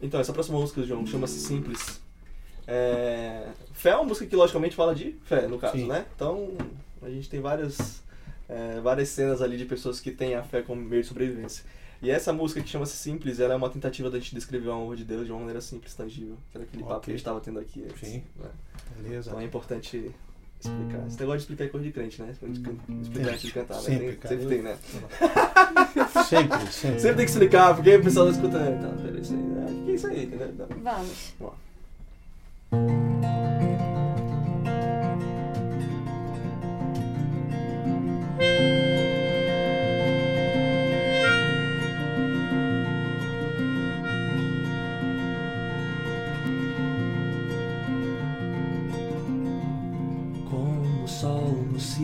Então, 0.00 0.20
essa 0.20 0.32
próxima 0.32 0.58
música, 0.58 0.82
João, 0.82 1.06
chama-se 1.06 1.40
Simples. 1.40 2.00
É... 2.66 3.48
Fé 3.72 3.90
é 3.90 3.94
uma 3.96 4.04
música 4.04 4.26
que, 4.26 4.36
logicamente, 4.36 4.76
fala 4.76 4.94
de 4.94 5.12
fé, 5.24 5.46
no 5.46 5.58
caso, 5.58 5.78
Sim. 5.78 5.86
né? 5.86 6.04
Então, 6.14 6.52
a 7.02 7.08
gente 7.08 7.28
tem 7.30 7.40
várias, 7.40 8.02
é, 8.48 8.80
várias 8.80 9.08
cenas 9.08 9.40
ali 9.40 9.56
de 9.56 9.64
pessoas 9.64 10.00
que 10.00 10.10
têm 10.10 10.34
a 10.34 10.42
fé 10.42 10.60
como 10.62 10.82
meio 10.82 11.02
de 11.02 11.08
sobrevivência. 11.08 11.64
E 12.02 12.10
essa 12.10 12.30
música 12.30 12.60
que 12.60 12.68
chama-se 12.68 12.94
Simples, 12.96 13.40
ela 13.40 13.54
é 13.54 13.56
uma 13.56 13.70
tentativa 13.70 14.10
da 14.10 14.18
gente 14.18 14.34
descrever 14.34 14.68
o 14.68 14.72
amor 14.72 14.96
de 14.96 15.04
Deus 15.04 15.24
de 15.24 15.32
uma 15.32 15.38
maneira 15.40 15.62
simples, 15.62 15.94
tangível. 15.94 16.36
Que 16.50 16.58
era 16.58 16.64
aquele 16.64 16.82
papo 16.82 16.96
Ok. 16.96 17.04
que 17.04 17.10
a 17.10 17.12
gente 17.12 17.20
estava 17.20 17.40
tendo 17.40 17.58
aqui 17.58 17.84
antes. 17.84 18.08
Sim. 18.08 18.22
né? 18.36 18.50
Beleza. 19.00 19.30
Então 19.30 19.40
é 19.40 19.44
importante 19.44 20.14
explicar. 20.70 21.06
Esse 21.06 21.20
negócio 21.20 21.38
de 21.38 21.42
explicar 21.44 21.64
é 21.64 21.68
coisa 21.68 21.86
de 21.86 21.92
crente, 21.92 22.22
né? 22.22 22.32
Explicar 23.02 23.30
antes 23.30 23.42
de 23.42 23.52
cantar, 23.52 23.74
né? 23.74 23.80
Sempre, 23.80 24.12
Tem- 24.12 24.28
sempre 24.28 24.46
tem, 24.46 24.62
né? 24.62 24.76
Sempre, 26.28 26.72
sempre. 26.72 27.00
Sempre 27.00 27.16
tem 27.16 27.24
que 27.24 27.30
explicar, 27.30 27.74
porque 27.74 27.96
o 27.96 28.02
pessoal 28.02 28.26
não 28.26 28.32
escuta. 28.32 28.58
"Ah, 28.58 28.82
Tá, 28.82 28.88
peraí, 29.02 29.20
isso 29.20 29.34
aí. 29.34 29.40
Ah, 29.40 29.70
O 29.70 29.84
que 29.84 29.90
é 29.90 29.94
isso 29.94 30.06
aí? 30.06 30.24
Entendeu? 30.24 30.48
Então, 30.48 30.66
Vamos. 30.82 31.34
vamos 31.38 31.54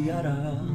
sol 0.04 0.22
no 0.22 0.71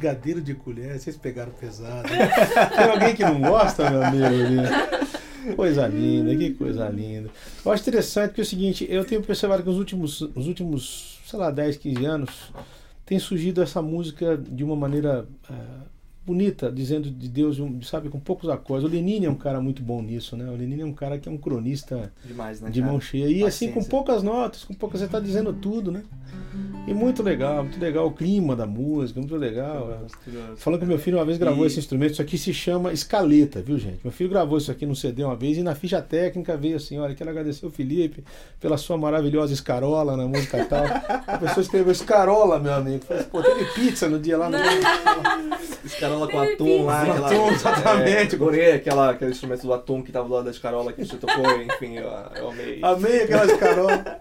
Brigadeiro 0.00 0.40
de 0.40 0.54
colher, 0.54 0.98
vocês 0.98 1.14
pegaram 1.14 1.52
pesado. 1.52 2.08
Tem 2.08 2.84
alguém 2.90 3.14
que 3.14 3.22
não 3.22 3.38
gosta, 3.38 3.90
meu 3.90 4.02
amigo? 4.02 4.24
ali? 4.24 5.54
Coisa 5.54 5.86
linda, 5.86 6.34
que 6.34 6.54
coisa 6.54 6.88
linda. 6.88 7.28
Eu 7.62 7.70
acho 7.70 7.82
interessante 7.82 8.28
porque 8.28 8.40
é 8.40 8.44
o 8.44 8.46
seguinte, 8.46 8.86
eu 8.88 9.04
tenho 9.04 9.22
percebido 9.22 9.62
que 9.62 9.68
nos 9.68 9.78
últimos, 9.78 10.20
nos 10.34 10.46
últimos, 10.46 11.20
sei 11.26 11.38
lá, 11.38 11.50
10, 11.50 11.76
15 11.76 12.04
anos, 12.06 12.30
tem 13.04 13.18
surgido 13.18 13.62
essa 13.62 13.82
música 13.82 14.38
de 14.38 14.64
uma 14.64 14.74
maneira 14.74 15.26
eh, 15.50 15.54
bonita, 16.30 16.70
dizendo 16.70 17.10
de 17.10 17.28
Deus, 17.28 17.58
sabe, 17.82 18.08
com 18.08 18.20
poucos 18.20 18.48
acordes. 18.48 18.88
O 18.88 18.92
Lenine 18.92 19.26
é 19.26 19.30
um 19.30 19.34
cara 19.34 19.60
muito 19.60 19.82
bom 19.82 20.00
nisso, 20.00 20.36
né? 20.36 20.48
O 20.48 20.54
Lenine 20.56 20.82
é 20.82 20.86
um 20.86 20.92
cara 20.92 21.18
que 21.18 21.28
é 21.28 21.32
um 21.32 21.36
cronista 21.36 22.12
Demais, 22.24 22.60
né? 22.60 22.70
de 22.70 22.80
cara? 22.80 22.92
mão 22.92 23.00
cheia. 23.00 23.26
E 23.26 23.42
assim, 23.44 23.66
com 23.66 23.74
Paciência. 23.80 23.90
poucas 23.90 24.22
notas, 24.22 24.64
com 24.64 24.72
poucas, 24.74 25.00
você 25.00 25.06
está 25.06 25.18
dizendo 25.18 25.52
tudo, 25.52 25.90
né? 25.90 26.04
E 26.86 26.94
muito 26.94 27.22
legal, 27.22 27.62
muito 27.64 27.78
legal 27.78 28.06
o 28.06 28.12
clima 28.12 28.56
da 28.56 28.66
música, 28.66 29.20
muito 29.20 29.36
legal. 29.36 30.06
Falando 30.56 30.80
que 30.80 30.86
meu 30.86 30.98
filho 30.98 31.18
uma 31.18 31.24
vez 31.24 31.36
gravou 31.38 31.64
E- 31.64 31.66
esse 31.66 31.78
instrumento, 31.78 32.12
isso 32.12 32.22
aqui 32.22 32.38
se 32.38 32.54
chama 32.54 32.92
escaleta, 32.92 33.60
viu 33.60 33.78
gente? 33.78 33.98
Meu 34.02 34.12
filho 34.12 34.30
gravou 34.30 34.56
isso 34.58 34.70
aqui 34.70 34.86
no 34.86 34.96
CD 34.96 35.22
uma 35.24 35.36
vez 35.36 35.58
e 35.58 35.62
na 35.62 35.74
ficha 35.74 36.00
técnica 36.00 36.56
veio 36.56 36.76
assim, 36.76 36.98
olha, 36.98 37.14
quero 37.14 37.30
agradecer 37.30 37.66
o 37.66 37.70
Felipe 37.70 38.24
pela 38.58 38.76
sua 38.78 38.96
maravilhosa 38.96 39.52
escarola 39.52 40.16
na 40.16 40.26
música 40.26 40.58
e 40.58 40.64
tal. 40.64 40.84
A 41.26 41.38
pessoa 41.38 41.62
escreveu 41.62 41.92
escarola, 41.92 42.58
meu 42.58 42.72
amigo. 42.74 43.04
Falei, 43.04 43.24
Pô, 43.24 43.42
teve 43.42 43.64
pizza 43.74 44.08
no 44.08 44.18
dia 44.18 44.38
lá 44.38 44.48
no... 44.48 44.56
Escarola 45.84 46.19
com 46.28 46.40
atum 46.40 46.84
lá, 46.84 47.04
Com 47.04 47.10
aquela. 47.12 47.26
atum, 47.28 47.50
exatamente. 47.52 48.38
É, 48.60 48.72
aquela, 48.74 49.10
aquele 49.10 49.30
instrumento 49.30 49.62
do 49.62 49.72
atum 49.74 50.02
que 50.02 50.10
tava 50.12 50.28
do 50.28 50.34
lado 50.34 50.44
da 50.44 50.50
escarola 50.50 50.92
que 50.92 51.04
você 51.04 51.16
tocou, 51.16 51.44
enfim, 51.62 51.96
eu, 51.96 52.08
eu 52.36 52.50
amei. 52.50 52.78
Amei 52.82 53.22
aquela 53.22 53.44
escarola. 53.46 54.20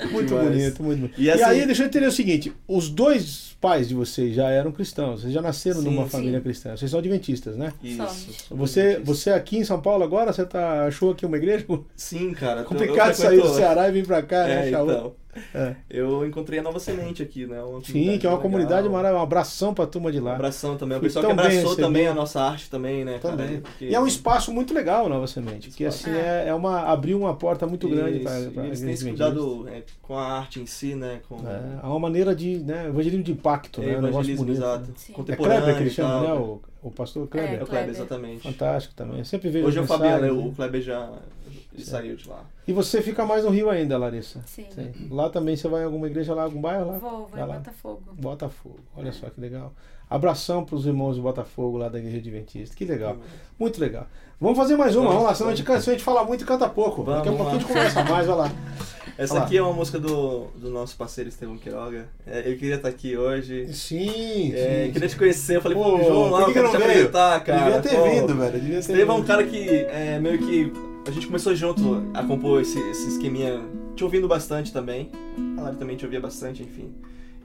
Muito 0.12 0.28
Demais. 0.28 0.48
bonito, 0.48 0.82
muito 0.82 0.98
bonito. 1.00 1.20
E, 1.20 1.24
E 1.24 1.30
assim- 1.30 1.42
aí, 1.42 1.66
deixa 1.66 1.82
eu 1.82 1.86
entender 1.88 2.06
o 2.06 2.12
seguinte: 2.12 2.52
os 2.68 2.88
dois 2.88 3.56
pais 3.60 3.88
de 3.88 3.94
vocês 3.94 4.34
já 4.34 4.48
eram 4.50 4.70
cristãos, 4.72 5.22
vocês 5.22 5.32
já 5.32 5.42
nasceram 5.42 5.80
Sim, 5.80 5.86
numa 5.90 6.04
sim. 6.04 6.10
família 6.10 6.40
cristã, 6.40 6.76
vocês 6.76 6.90
são 6.90 7.00
adventistas, 7.00 7.56
né? 7.56 7.72
Isso. 7.82 8.46
Você, 8.50 9.00
você 9.02 9.30
aqui 9.30 9.58
em 9.58 9.64
São 9.64 9.80
Paulo 9.80 10.04
agora, 10.04 10.32
você 10.32 10.44
tá, 10.44 10.84
achou 10.86 11.10
aqui 11.12 11.26
uma 11.26 11.36
igreja? 11.36 11.66
Sim, 11.96 12.32
cara. 12.32 12.62
Complicado 12.64 13.14
sair 13.14 13.40
do 13.40 13.48
Ceará 13.48 13.88
e 13.88 13.92
vir 13.92 14.06
pra 14.06 14.22
cá, 14.22 14.44
né? 14.44 14.66
É, 14.66 14.68
então. 14.68 15.12
É. 15.54 15.76
Eu 15.88 16.26
encontrei 16.26 16.58
a 16.58 16.62
Nova 16.62 16.80
Semente 16.80 17.22
aqui, 17.22 17.46
né? 17.46 17.62
Uma 17.62 17.80
Sim, 17.84 17.92
que 17.92 18.26
é 18.26 18.28
uma 18.28 18.36
legal. 18.36 18.38
comunidade 18.40 18.88
maravilhosa. 18.88 19.20
Um 19.20 19.22
abração 19.22 19.72
pra 19.74 19.86
turma 19.86 20.10
de 20.10 20.18
Um 20.18 20.24
lá. 20.24 20.34
abração 20.34 20.76
também. 20.76 20.98
O 20.98 21.00
pessoal 21.00 21.24
que 21.26 21.30
abraçou 21.30 21.76
também 21.76 22.08
a 22.08 22.14
nossa 22.14 22.40
arte 22.42 22.68
também, 22.68 23.04
né? 23.04 23.20
cara? 23.20 23.36
Também. 23.36 23.60
Porque- 23.60 23.84
E 23.84 23.94
é 23.94 24.00
um 24.00 24.06
espaço 24.06 24.52
muito 24.52 24.74
legal, 24.74 25.08
Nova 25.08 25.28
Semente, 25.28 25.70
que 25.70 25.84
assim 25.84 26.10
é, 26.10 26.46
é 26.48 26.54
uma 26.54 26.80
abriu 26.90 27.16
uma 27.20 27.36
porta 27.36 27.68
muito 27.68 27.88
grande 27.88 28.18
para 28.18 28.40
Isso, 28.40 28.60
eles 28.60 28.80
têm 28.80 28.90
esse 28.90 29.04
cuidado 29.04 29.68
é, 29.68 29.82
com 30.02 30.16
a 30.18 30.24
arte 30.24 30.58
em 30.58 30.66
si, 30.66 30.96
né? 30.96 31.20
Com 31.28 31.36
É, 31.36 31.78
há 31.82 31.88
uma 31.88 32.00
maneira 32.00 32.34
de, 32.34 32.58
né, 32.58 32.86
evangelismo 32.88 33.22
de 33.22 33.30
impacto, 33.30 33.47
né? 33.80 33.86
Um 33.86 34.02
negócio 34.02 34.08
evangelismo, 34.08 34.44
bonito. 34.44 34.58
exato. 34.58 34.92
Sim. 34.96 35.12
É 35.12 35.16
Contemporâneo 35.16 35.62
Kleber 35.62 35.76
que 35.76 35.82
ele 35.82 35.90
chama, 35.90 36.20
né? 36.20 36.32
O, 36.34 36.60
o 36.82 36.90
pastor 36.90 37.28
Kleber. 37.28 37.60
É 37.60 37.62
o 37.62 37.66
Kleber, 37.66 37.90
exatamente. 37.90 38.42
Fantástico 38.42 38.94
também. 38.94 39.18
Eu 39.18 39.24
sempre 39.24 39.50
vejo 39.50 39.66
Hoje 39.66 39.78
é 39.78 39.80
o 39.82 39.86
Fabiano, 39.86 40.22
né? 40.22 40.30
o 40.30 40.52
Kleber 40.52 40.80
já 40.80 41.12
saiu 41.78 42.16
de 42.16 42.28
lá. 42.28 42.44
E 42.66 42.72
você 42.72 43.00
fica 43.00 43.24
mais 43.24 43.44
no 43.44 43.50
Rio 43.50 43.70
ainda, 43.70 43.96
Larissa? 43.96 44.42
Sim. 44.46 44.66
Lá 45.10 45.30
também 45.30 45.56
você 45.56 45.68
vai 45.68 45.82
em 45.82 45.84
alguma 45.84 46.06
igreja 46.06 46.34
lá, 46.34 46.42
algum 46.42 46.60
bairro 46.60 46.86
lá? 46.86 46.98
Vou, 46.98 47.26
vou 47.26 47.38
em 47.38 47.46
lá. 47.46 47.56
Botafogo. 47.58 48.02
Botafogo. 48.12 48.80
Olha 48.96 49.12
só 49.12 49.30
que 49.30 49.40
legal. 49.40 49.72
Abração 50.10 50.64
para 50.64 50.74
os 50.74 50.86
irmãos 50.86 51.16
de 51.16 51.20
Botafogo 51.20 51.76
lá 51.76 51.88
da 51.88 51.98
Igreja 51.98 52.18
Adventista. 52.18 52.74
Que 52.74 52.84
legal. 52.84 53.18
Muito 53.58 53.78
legal. 53.78 54.06
Vamos 54.40 54.56
fazer 54.56 54.76
mais 54.76 54.94
uma, 54.94 55.08
vamos 55.08 55.24
lá. 55.24 55.34
Senão 55.34 55.50
a 55.50 55.54
gente, 55.54 55.66
cansa, 55.66 55.90
a 55.90 55.94
gente 55.94 56.04
fala 56.04 56.22
muito 56.24 56.44
e 56.44 56.46
canta 56.46 56.68
pouco. 56.68 57.02
Vamos 57.02 57.24
Daqui 57.24 57.28
a 57.28 57.32
pouquinho 57.32 57.56
a 57.56 57.58
gente 57.60 57.66
conversa 57.68 58.04
mais, 58.04 58.26
vai 58.26 58.36
lá. 58.36 58.52
Essa 59.18 59.32
Olha 59.34 59.40
lá. 59.40 59.46
aqui 59.46 59.56
é 59.56 59.62
uma 59.62 59.72
música 59.72 59.98
do, 59.98 60.44
do 60.56 60.70
nosso 60.70 60.96
parceiro 60.96 61.28
Estevão 61.28 61.58
Queiroga. 61.58 62.08
É, 62.24 62.38
ele 62.46 62.54
queria 62.54 62.76
estar 62.76 62.86
aqui 62.88 63.16
hoje. 63.16 63.66
Sim, 63.74 64.52
É, 64.54 64.84
sim. 64.86 64.92
queria 64.92 65.08
te 65.08 65.16
conhecer. 65.16 65.56
Eu 65.56 65.60
falei, 65.60 65.76
Pô, 65.76 65.98
pô, 65.98 66.04
João, 66.04 66.30
lá, 66.30 66.38
que 66.38 66.42
eu 66.44 66.46
que 66.46 66.52
quero 66.52 66.70
te 66.70 66.76
apresentar, 66.76 67.40
cara. 67.42 67.64
Devia 67.64 67.80
ter 67.80 67.96
Pô, 67.96 68.04
vindo, 68.04 68.34
velho. 68.36 68.52
Devia 68.60 68.74
ter 68.74 68.78
Estevão 68.78 69.16
é 69.16 69.20
um 69.20 69.24
cara 69.24 69.44
que 69.44 69.68
é, 69.68 70.20
meio 70.20 70.38
que. 70.38 70.72
A 71.04 71.10
gente 71.10 71.26
começou 71.26 71.52
junto 71.56 72.04
a 72.14 72.22
compor 72.22 72.60
esse, 72.60 72.78
esse 72.90 73.08
esqueminha 73.08 73.60
te 73.96 74.04
ouvindo 74.04 74.28
bastante 74.28 74.72
também. 74.72 75.10
A 75.58 75.62
Lari 75.62 75.76
também 75.76 75.96
te 75.96 76.04
ouvia 76.04 76.20
bastante, 76.20 76.62
enfim. 76.62 76.94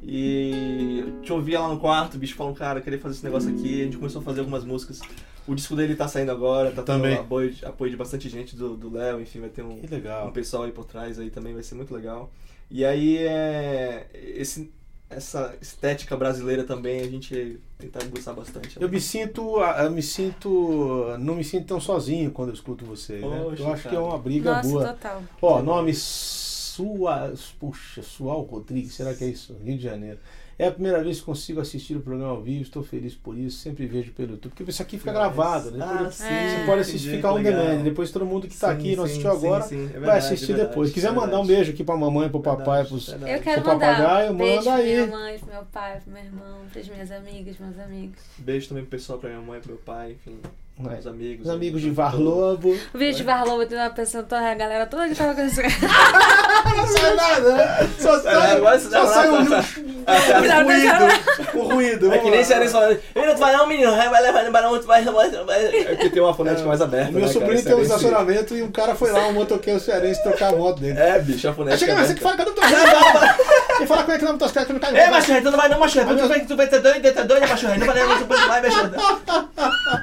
E 0.04 1.00
eu 1.00 1.22
te 1.24 1.34
ouvia 1.34 1.60
lá 1.60 1.70
no 1.70 1.80
quarto, 1.80 2.16
o 2.16 2.18
bicho 2.20 2.36
falando, 2.36 2.56
cara, 2.56 2.80
eu 2.80 2.84
queria 2.84 3.00
fazer 3.00 3.16
esse 3.16 3.24
negócio 3.24 3.50
aqui. 3.50 3.82
A 3.82 3.86
gente 3.86 3.98
começou 3.98 4.22
a 4.22 4.24
fazer 4.24 4.42
algumas 4.42 4.64
músicas. 4.64 5.00
O 5.48 5.54
disco 5.56 5.76
dele 5.76 5.96
tá 5.96 6.08
saindo 6.08 6.32
agora, 6.32 6.70
tá 6.72 6.82
tendo 6.84 7.02
Também. 7.02 7.16
apoio, 7.18 7.52
de- 7.52 7.66
apoio 7.66 7.92
de 7.92 7.98
bastante 7.98 8.30
gente, 8.30 8.56
do 8.56 8.76
do 8.78 8.90
Léo, 8.92 9.20
enfim, 9.22 9.40
vai 9.42 9.50
ter 9.50 9.62
um, 9.64 9.82
um 10.28 10.32
pessoal 10.32 10.64
aí 10.64 10.72
por 10.72 10.86
trás 10.86 11.20
aí 11.20 11.30
também, 11.30 11.54
vai 11.54 11.64
ser 11.64 11.76
muito 11.76 11.94
legal. 11.94 12.32
E 12.72 12.86
aí 12.86 13.18
é. 13.18 14.08
Esse, 14.14 14.72
essa 15.10 15.54
estética 15.62 16.16
brasileira 16.18 16.64
também 16.64 17.02
a 17.02 17.08
gente 17.08 17.60
tentar 17.78 18.04
gostar 18.06 18.34
bastante. 18.34 18.80
né? 18.80 18.86
Eu 18.86 18.90
me 18.90 19.00
sinto, 19.02 19.60
eu 19.60 19.92
me 19.92 20.02
sinto, 20.02 21.16
não 21.20 21.36
me 21.36 21.44
sinto 21.44 21.68
tão 21.68 21.80
sozinho 21.80 22.32
quando 22.32 22.50
eu 22.50 22.56
escuto 22.56 22.84
vocês, 22.86 23.22
né? 23.22 23.42
Poxa, 23.44 23.62
Eu 23.64 23.74
acho 23.74 23.82
que 23.84 23.88
é 23.90 23.92
cara. 23.92 24.04
uma 24.04 24.18
briga 24.18 24.54
Nossa, 24.56 24.70
boa. 24.70 24.88
total. 24.88 25.24
Ó, 25.42 25.62
nome 25.62 25.94
Sua, 25.94 27.32
puxa, 27.60 28.02
Sual 28.02 28.42
Rodrigues, 28.42 28.94
será 28.96 29.14
que 29.14 29.24
é 29.24 29.28
isso? 29.28 29.56
Rio 29.64 29.78
de 29.78 29.84
Janeiro. 29.84 30.18
É 30.64 30.68
a 30.68 30.72
primeira 30.72 31.04
vez 31.04 31.20
que 31.20 31.26
consigo 31.26 31.60
assistir 31.60 31.96
o 31.96 32.00
programa 32.02 32.32
ao 32.32 32.42
vivo, 32.42 32.62
estou 32.62 32.82
feliz 32.84 33.14
por 33.16 33.38
isso, 33.38 33.58
sempre 33.60 33.86
vejo 33.86 34.12
pelo 34.14 34.32
YouTube, 34.34 34.52
porque 34.54 34.70
isso 34.70 34.82
aqui 34.82 34.98
fica 34.98 35.12
gravado, 35.12 35.72
né? 35.72 35.84
Ah, 35.84 35.94
Depois 35.94 36.16
sim, 36.16 36.24
Você 36.26 36.64
pode 36.66 36.82
assistir, 36.82 37.10
ficar 37.16 37.34
on 37.34 37.42
demand, 37.44 37.84
depois 37.84 38.12
todo 38.12 38.26
mundo 38.26 38.48
que 38.48 38.54
está 38.54 38.72
aqui 38.72 38.94
e 38.94 38.96
não 38.96 39.04
assistiu 39.04 39.30
sim, 39.32 39.38
agora 39.38 39.64
sim, 39.64 39.76
é 39.76 39.88
vai 39.88 39.92
verdade, 40.00 40.18
assistir 40.26 40.44
é 40.44 40.56
verdade, 40.56 40.70
depois. 40.70 40.88
Se 40.90 40.94
quiser 40.94 41.08
é 41.08 41.12
mandar 41.12 41.26
um 41.26 41.30
verdade. 41.30 41.48
beijo 41.48 41.72
aqui 41.72 41.84
pra 41.84 41.98
mamãe, 41.98 42.30
pro 42.30 42.40
papai, 42.42 42.64
Verdade, 42.84 42.88
pros... 42.90 43.10
verdade. 43.10 43.32
Eu 43.34 43.42
quero 43.42 43.62
Pro 43.62 43.72
papagaio, 43.72 44.32
um 44.32 44.34
manda 44.36 44.62
pra 44.64 44.78
minha 44.78 45.04
aí. 45.04 45.10
mãe, 45.10 45.38
pro 45.40 45.48
meu 45.50 45.66
pai, 45.66 46.00
pro 46.00 46.12
meu 46.14 46.24
irmão, 46.24 46.58
pras 46.72 46.88
minhas 46.90 47.12
amigas, 47.12 47.56
meus 47.60 47.80
amigos. 47.80 48.20
Beijo 48.38 48.68
também 48.70 48.84
pro 48.84 48.92
pessoal, 48.92 49.20
pra 49.20 49.30
minha 49.30 49.42
mãe, 49.42 49.60
pro 49.60 49.70
meu 49.74 49.82
pai, 49.82 50.12
enfim, 50.14 50.38
É. 50.80 50.90
meus 50.90 51.06
amigos. 51.08 51.46
Os 51.46 51.54
amigos 51.54 51.82
de 51.82 51.92
Varlobo. 51.92 52.76
O 52.94 52.98
vídeo 52.98 53.16
de 53.18 53.24
Varlobo 53.24 53.66
tem 53.66 53.78
uma 53.78 53.92
pessoa, 53.92 54.24
toda 54.24 54.42
a 54.42 54.56
galera 54.56 54.88
toda 54.88 55.08
que 55.08 55.14
tava 55.16 55.36
com 55.36 55.42
esse 55.42 55.62
Não 55.62 56.88
sai 56.88 57.16
nada, 57.16 57.54
né? 57.54 57.90
Só 58.00 58.20
sai, 58.20 58.52
agora 58.58 58.80
só 58.80 58.90
você- 58.90 59.14
sai 59.14 59.30
um, 59.30 59.44
não, 59.44 60.62
um 60.62 60.66
ruído. 60.66 61.54
Um 61.54 61.74
ruído. 61.76 62.14
É 62.14 62.18
que 62.18 62.30
nem 62.30 62.40
lá. 62.40 62.46
cearense 62.46 62.74
falando, 62.74 63.00
ele 63.16 63.26
não 63.28 63.38
vai 63.38 63.56
não, 63.56 63.68
menino, 63.68 63.92
vai 63.96 64.22
levar, 64.24 64.50
vai 64.52 64.62
não, 64.64 64.82
vai, 64.82 65.04
vai, 65.04 65.30
vai. 65.46 65.66
É 65.66 65.84
porque 65.90 66.10
tem 66.10 66.24
uma 66.24 66.34
fonética 66.34 66.68
mais 66.68 66.82
aberta, 66.82 67.12
O 67.12 67.14
meu 67.14 67.22
né, 67.22 67.28
sobrinho 67.28 67.64
cara? 67.64 67.76
tem 67.76 67.76
um 67.76 67.82
estacionamento 67.82 68.56
e 68.56 68.64
um 68.64 68.72
cara 68.72 68.96
foi 68.96 69.12
lá, 69.12 69.28
um 69.28 69.34
motoqueiro 69.34 69.80
cearense, 69.80 70.24
trocar 70.24 70.54
a 70.54 70.58
moto 70.58 70.80
dele. 70.80 71.00
É, 71.00 71.20
bicho, 71.20 71.48
a 71.48 71.54
fonética 71.54 71.86
chega 71.86 72.02
lá, 72.02 72.08
você 72.08 72.16
que 72.16 72.22
fala, 72.22 72.36
cadê 72.38 72.50
o 72.50 72.54
motocicleta? 72.54 73.38
Ele 73.78 73.88
fala 73.88 74.02
como 74.04 74.14
é 74.14 74.18
que 74.18 74.24
não 74.24 74.30
é 74.30 74.34
motocicleta, 74.34 74.74
não 74.74 74.80
cai 74.80 74.98
Ei, 75.00 75.10
macho, 75.10 75.42
tu 75.42 75.52
não 75.52 75.58
vai 75.58 75.70
não, 75.70 75.80
macho, 75.80 76.00
tu 76.00 76.28
vai, 76.28 76.40
tu 76.46 76.56
vai 76.56 76.68
ter 76.68 76.80
doido, 76.80 77.14
tá 77.14 77.24
doido, 77.24 77.48
macho, 77.48 77.68
não 77.68 77.86
vai 77.86 78.00
não, 78.00 78.20
não 78.20 78.48
vai, 78.48 78.62
macho. 78.62 80.03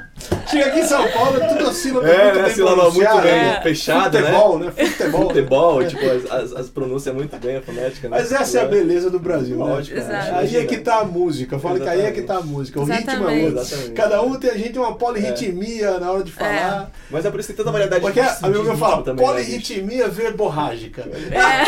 Chega 0.51 0.65
aqui 0.67 0.79
em 0.81 0.85
São 0.85 1.09
Paulo, 1.11 1.41
é 1.41 1.47
tudo 1.47 1.71
sílaba 1.73 2.07
É, 2.09 2.23
muito 2.25 2.35
né, 2.37 2.43
bem 2.43 2.53
sílaba 2.53 2.83
muito 2.91 3.21
bem 3.21 3.31
né? 3.31 3.61
fechada, 3.63 4.19
né? 4.21 4.27
Futebol, 4.27 4.59
né? 4.59 4.71
Futebol. 4.71 5.21
Futebol, 5.29 5.87
tipo, 5.87 6.05
as, 6.05 6.31
as, 6.31 6.53
as 6.53 6.69
pronúncias 6.69 7.15
muito 7.15 7.37
bem, 7.37 7.55
a 7.57 7.61
fonética, 7.61 8.09
né? 8.09 8.17
Mas 8.19 8.31
essa 8.31 8.59
é 8.59 8.61
a 8.61 8.65
beleza 8.65 9.09
do 9.09 9.19
Brasil, 9.19 9.57
né? 9.57 9.63
Lógico, 9.63 9.97
né? 9.97 10.03
Exato. 10.03 10.35
Aí 10.39 10.57
é 10.57 10.65
que 10.65 10.77
tá 10.79 10.99
a 10.99 11.05
música. 11.05 11.55
Eu 11.55 11.59
falo 11.59 11.79
que 11.79 11.87
aí 11.87 12.01
é 12.01 12.11
que 12.11 12.21
tá 12.23 12.37
a 12.37 12.41
música. 12.41 12.79
O 12.79 12.83
ritmo 12.83 12.99
é 12.99 13.03
Exatamente. 13.13 13.45
outro. 13.45 13.59
Exatamente. 13.61 13.93
Cada 13.93 14.21
um 14.21 14.35
tem, 14.39 14.49
a 14.51 14.57
gente 14.57 14.77
uma 14.77 14.95
polirritmia 14.95 15.99
na 15.99 16.11
hora 16.11 16.23
de 16.23 16.31
falar. 16.31 16.91
Mas 17.09 17.25
é 17.25 17.31
por 17.31 17.39
isso 17.39 17.47
que 17.49 17.53
tem 17.55 17.63
tanta 17.65 17.71
variedade 17.71 18.01
Porque 18.01 18.21
de 18.21 18.27
amigo 18.45 18.63
meu 18.63 18.77
fala, 18.77 19.03
também, 19.03 19.25
né, 19.25 19.33
bicho? 19.33 19.43
polirritmia 19.45 20.07
verborrágica. 20.09 21.01
É. 21.01 21.61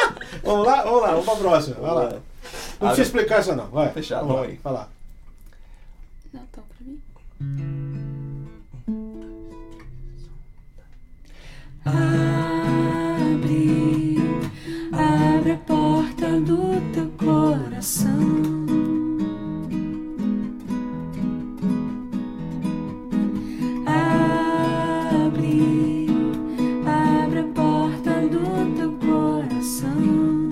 Vamos 0.42 0.66
lá, 0.66 0.82
vamos 0.82 1.02
lá, 1.02 1.08
vamos 1.10 1.24
pra 1.26 1.34
próxima. 1.36 1.76
Vai 1.80 1.90
lá. 1.94 2.02
Não 2.08 2.08
Ah, 2.08 2.86
precisa 2.86 3.02
explicar 3.02 3.40
isso 3.40 3.54
não, 3.54 3.66
vai. 3.66 3.90
Fechado, 3.92 4.26
vamos 4.26 4.42
aí. 4.48 4.58
vai 4.64 4.72
lá. 4.72 4.88
Não, 6.32 6.40
então 6.50 6.64
pra 6.64 6.86
mim. 6.86 8.09
Abre, 11.82 13.56
abre 14.92 15.52
a 15.52 15.56
porta 15.56 16.38
do 16.40 16.78
teu 16.92 17.08
coração. 17.16 18.10
Abre, 25.16 26.06
abre 26.86 27.38
a 27.40 27.44
porta 27.54 28.28
do 28.28 28.74
teu 28.76 28.92
coração. 28.98 30.50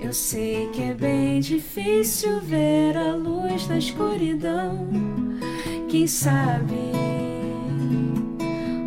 Eu 0.00 0.12
sei 0.14 0.68
que 0.68 0.82
é 0.82 0.94
bem 0.94 1.40
difícil 1.40 2.40
ver 2.40 2.96
a 2.96 3.14
luz 3.14 3.68
na 3.68 3.76
escuridão. 3.76 5.31
Quem 5.92 6.06
sabe 6.06 6.90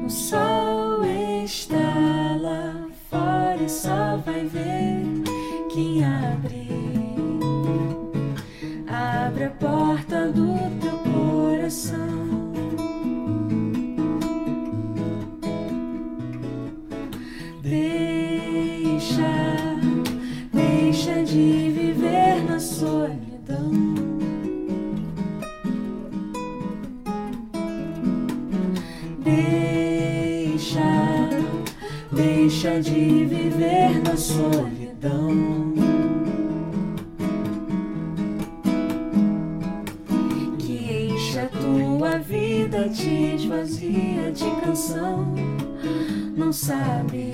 o 0.04 0.10
sol 0.10 1.06
está 1.06 2.36
lá 2.42 2.88
fora 3.12 3.62
e 3.62 3.70
só 3.70 4.18
vai 4.26 4.44
ver 4.46 5.04
quem 5.72 6.04
abre. 6.04 6.68
Abre 8.88 9.44
a 9.44 9.50
porta 9.52 10.32
do 10.32 10.58
teu 10.82 10.98
coração. 11.14 12.05
De 32.82 33.26
viver 33.26 34.02
na 34.04 34.18
solidão. 34.18 35.74
Que 40.60 41.10
enche 41.12 41.40
a 41.40 41.48
tua 41.48 42.18
vida, 42.20 42.90
te 42.90 43.36
esvazia 43.36 44.32
de 44.32 44.50
canção. 44.62 45.34
Não 46.36 46.52
sabes 46.52 47.34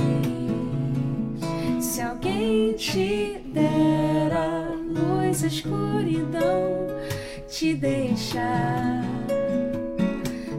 se 1.80 2.02
alguém 2.02 2.74
te 2.74 3.42
der 3.54 4.32
a 4.34 4.76
luz, 4.76 5.44
a 5.44 5.48
escuridão 5.48 6.88
te 7.48 7.74
deixa, 7.74 9.02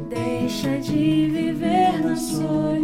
deixa 0.08 0.78
de 0.78 1.28
viver 1.28 2.04
na 2.04 2.16
solidão. 2.16 2.81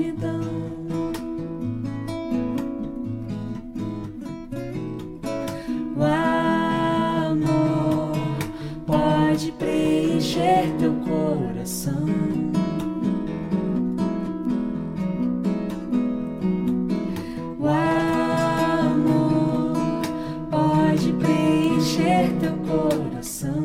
Teu 22.40 22.52
coração. 22.66 23.62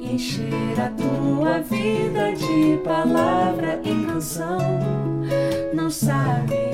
Encher 0.00 0.80
a 0.80 0.90
tua 0.90 1.60
vida 1.60 2.32
de 2.32 2.78
palavra 2.84 3.80
e 3.84 4.06
canção. 4.06 4.58
Não 5.74 5.90
sabes 5.90 6.73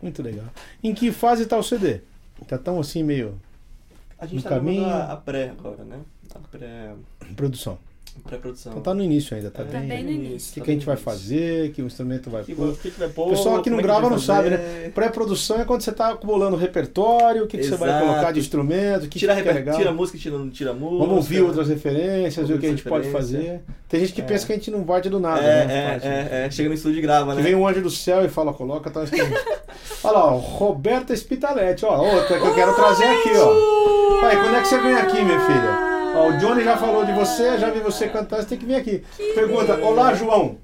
Muito 0.00 0.22
legal. 0.22 0.46
Em 0.82 0.94
que 0.94 1.10
fase 1.12 1.44
está 1.44 1.56
o 1.56 1.62
CD? 1.62 2.00
Está 2.40 2.58
tão 2.58 2.78
assim 2.78 3.02
meio. 3.02 3.40
A 4.18 4.26
gente 4.26 4.36
no 4.36 4.42
tá 4.42 4.50
caminho. 4.50 4.86
a 4.86 5.16
pré 5.16 5.50
agora, 5.50 5.84
né? 5.84 6.00
A 6.34 6.38
pré. 6.38 6.94
Produção 7.34 7.78
pré-produção. 8.22 8.72
Então 8.72 8.82
tá 8.82 8.94
no 8.94 9.02
início 9.02 9.36
ainda, 9.36 9.50
tá, 9.50 9.62
É, 9.62 9.66
Tá 9.66 9.78
bem. 9.78 9.88
bem 9.88 10.04
no 10.04 10.10
O 10.10 10.12
início. 10.14 10.52
que, 10.54 10.60
tá 10.60 10.64
que 10.64 10.70
a 10.70 10.74
gente 10.74 10.86
bem 10.86 10.94
vai 10.94 10.96
fazer, 10.96 11.72
que 11.72 11.82
o 11.82 11.86
instrumento 11.86 12.30
vai 12.30 12.42
O 12.42 12.44
que, 12.44 12.54
pôr. 12.54 12.68
o 12.68 12.76
que, 12.76 12.90
que 12.90 12.98
vai 12.98 13.08
pôr? 13.08 13.26
O 13.26 13.30
pessoal 13.30 13.62
que 13.62 13.70
não 13.70 13.78
é 13.78 13.82
grava 13.82 14.08
não 14.10 14.18
sabe, 14.18 14.50
né? 14.50 14.90
Pré-produção 14.94 15.60
é 15.60 15.64
quando 15.64 15.80
você 15.82 15.92
tá 15.92 16.10
acumulando 16.10 16.56
repertório, 16.56 17.44
o 17.44 17.46
que, 17.46 17.58
que 17.58 17.64
você 17.64 17.76
vai 17.76 18.00
colocar 18.00 18.32
de 18.32 18.40
instrumento, 18.40 19.04
o 19.04 19.08
que, 19.08 19.18
Tira, 19.18 19.34
que 19.40 19.48
é 19.48 19.52
legal. 19.52 19.76
tira 19.76 19.92
música, 19.92 20.18
tira, 20.18 20.36
tira 20.52 20.72
música. 20.72 20.98
Vamos 20.98 21.16
ouvir 21.16 21.42
outras 21.42 21.68
referências, 21.68 22.48
ver 22.48 22.54
o 22.54 22.58
que 22.58 22.66
a 22.66 22.70
gente 22.70 22.82
pode 22.82 23.10
fazer. 23.10 23.60
Tem 23.88 24.00
gente 24.00 24.12
que 24.12 24.20
É. 24.20 24.24
pensa 24.24 24.46
que 24.46 24.52
a 24.52 24.56
gente 24.56 24.70
não 24.70 24.84
vai 24.84 25.00
do 25.00 25.20
nada, 25.20 25.40
É, 25.40 25.64
né? 25.66 26.00
é, 26.02 26.08
é, 26.08 26.46
é, 26.46 26.50
chega 26.50 26.68
no 26.68 26.74
estúdio 26.74 26.98
e 26.98 27.02
grava, 27.02 27.30
Que 27.30 27.36
né? 27.38 27.42
vem 27.42 27.54
um 27.54 27.66
anjo 27.68 27.80
do 27.82 27.90
céu 27.90 28.24
e 28.24 28.28
fala, 28.28 28.52
coloca 28.52 28.90
tal 28.90 29.04
instrumento. 29.04 29.40
Olha 30.02 30.12
lá, 30.18 30.26
ó, 30.34 30.36
Roberta 30.38 31.14
Spitaletti, 31.14 31.84
ó, 31.84 31.96
outra 32.02 32.38
que 32.38 32.44
eu 32.46 32.54
quero 32.54 32.74
trazer 32.74 33.04
aqui, 33.04 33.30
ó. 33.36 34.20
Pai, 34.20 34.36
quando 34.36 34.56
é 34.56 34.60
que 34.62 34.68
você 34.68 34.78
vem 34.80 34.94
aqui, 34.94 35.22
minha 35.24 35.40
filha? 35.40 35.85
Ó, 36.16 36.28
o 36.30 36.38
Johnny 36.38 36.64
já 36.64 36.76
falou 36.76 37.04
de 37.04 37.12
você, 37.12 37.58
já 37.58 37.70
vi 37.70 37.80
você 37.80 38.08
cantar, 38.08 38.42
você 38.42 38.48
tem 38.48 38.58
que 38.58 38.66
vir 38.66 38.76
aqui. 38.76 39.04
Pergunta, 39.34 39.76
olá, 39.78 40.14
João. 40.14 40.58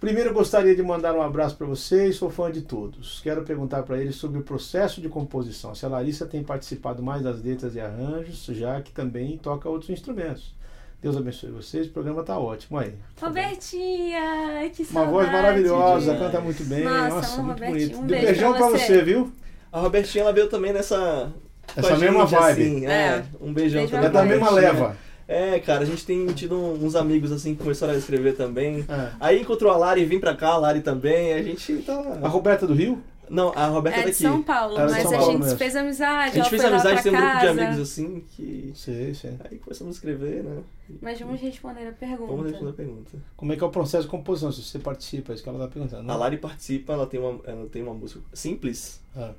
Primeiro 0.00 0.34
gostaria 0.34 0.74
de 0.74 0.82
mandar 0.82 1.14
um 1.14 1.22
abraço 1.22 1.56
para 1.56 1.66
vocês, 1.66 2.16
sou 2.16 2.28
fã 2.30 2.50
de 2.50 2.62
todos. 2.62 3.20
Quero 3.22 3.42
perguntar 3.42 3.82
para 3.84 3.98
eles 3.98 4.16
sobre 4.16 4.38
o 4.38 4.42
processo 4.42 5.00
de 5.00 5.08
composição. 5.08 5.74
Se 5.74 5.86
a 5.86 5.88
Larissa 5.88 6.26
tem 6.26 6.42
participado 6.42 7.02
mais 7.02 7.22
das 7.22 7.42
letras 7.42 7.74
e 7.74 7.80
arranjos, 7.80 8.44
já 8.46 8.80
que 8.82 8.92
também 8.92 9.38
toca 9.38 9.68
outros 9.68 9.90
instrumentos. 9.90 10.54
Deus 11.00 11.16
abençoe 11.16 11.50
vocês, 11.50 11.86
o 11.86 11.90
programa 11.90 12.22
tá 12.22 12.38
ótimo 12.38 12.78
aí. 12.78 12.94
Robertinha, 13.20 14.70
que 14.74 14.82
Uma 14.82 14.90
saudade. 14.92 15.12
voz 15.12 15.32
maravilhosa, 15.32 16.12
demais. 16.12 16.20
canta 16.32 16.40
muito 16.40 16.64
bem. 16.64 16.84
Nossa, 16.84 17.08
Nossa, 17.14 17.42
muito 17.42 17.60
Robertinho, 17.62 17.96
bonito. 17.98 17.98
um 18.02 18.06
De 18.06 18.14
beijão 18.26 18.54
você. 18.58 18.78
você, 18.78 19.02
viu? 19.02 19.32
A 19.72 19.80
Robertinha, 19.80 20.24
ela 20.24 20.32
veio 20.32 20.48
também 20.48 20.72
nessa... 20.72 21.32
com 21.72 21.80
Essa 21.80 21.94
a 21.94 21.98
mesma 21.98 22.24
vibe. 22.26 22.62
assim, 22.62 22.86
é. 22.86 22.90
É. 22.90 23.24
Um 23.40 23.52
beijão 23.52 23.80
Beijo 23.82 23.92
também 23.92 24.06
É 24.06 24.10
pra 24.10 24.20
da 24.20 24.26
mesma 24.26 24.50
leva. 24.50 24.96
É, 25.26 25.58
cara, 25.58 25.82
a 25.82 25.86
gente 25.86 26.04
tem 26.04 26.26
tido 26.26 26.54
uns 26.54 26.94
amigos 26.94 27.32
assim 27.32 27.54
que 27.54 27.62
começaram 27.62 27.94
a 27.94 27.96
escrever 27.96 28.36
também. 28.36 28.84
É. 28.88 29.08
Aí 29.18 29.40
encontrou 29.40 29.72
a 29.72 29.76
Lari, 29.76 30.04
vim 30.04 30.20
pra 30.20 30.34
cá, 30.36 30.48
a 30.50 30.58
Lari 30.58 30.80
também, 30.82 31.32
a 31.32 31.42
gente 31.42 31.76
tá... 31.78 31.94
A 32.22 32.28
Roberta 32.28 32.66
do 32.66 32.74
Rio? 32.74 33.02
Não, 33.30 33.50
a 33.56 33.68
Roberta 33.68 34.00
É 34.00 34.02
de 34.02 34.08
daqui. 34.10 34.22
São 34.22 34.42
Paulo, 34.42 34.74
de 34.76 34.82
mas 34.82 35.02
São 35.02 35.14
a 35.14 35.16
Paulo 35.16 35.32
gente 35.32 35.42
mesmo. 35.44 35.58
fez 35.58 35.76
amizade. 35.76 36.28
A 36.30 36.34
gente 36.42 36.50
fez 36.50 36.62
amizade, 36.62 37.02
tem 37.02 37.10
um 37.12 37.16
grupo 37.16 37.38
de 37.40 37.46
amigos 37.48 37.78
assim 37.80 38.22
que... 38.36 38.70
Sei, 38.74 39.14
sei. 39.14 39.32
Aí 39.50 39.56
começamos 39.56 39.94
a 39.94 39.96
escrever, 39.96 40.44
né? 40.44 40.58
Mas 41.00 41.18
vamos 41.18 41.40
responder 41.40 41.88
a 41.88 41.92
pergunta. 41.92 42.26
Vamos 42.30 42.50
responder 42.50 42.70
a 42.70 42.74
pergunta. 42.74 43.10
Como 43.34 43.50
é 43.50 43.56
que 43.56 43.64
é 43.64 43.66
o 43.66 43.70
processo 43.70 44.04
de 44.04 44.10
composição? 44.10 44.52
Se 44.52 44.62
você 44.62 44.78
participa, 44.78 45.32
é 45.32 45.34
isso 45.36 45.42
que 45.42 45.48
ela 45.48 45.58
tá 45.58 45.68
perguntando. 45.68 46.12
A 46.12 46.16
Lari 46.16 46.36
participa, 46.36 46.92
ela 46.92 47.06
tem 47.06 47.18
uma, 47.18 47.40
ela 47.46 47.66
tem 47.72 47.82
uma 47.82 47.94
música 47.94 48.20
simples. 48.34 49.00
Ah, 49.16 49.30
Foi 49.30 49.32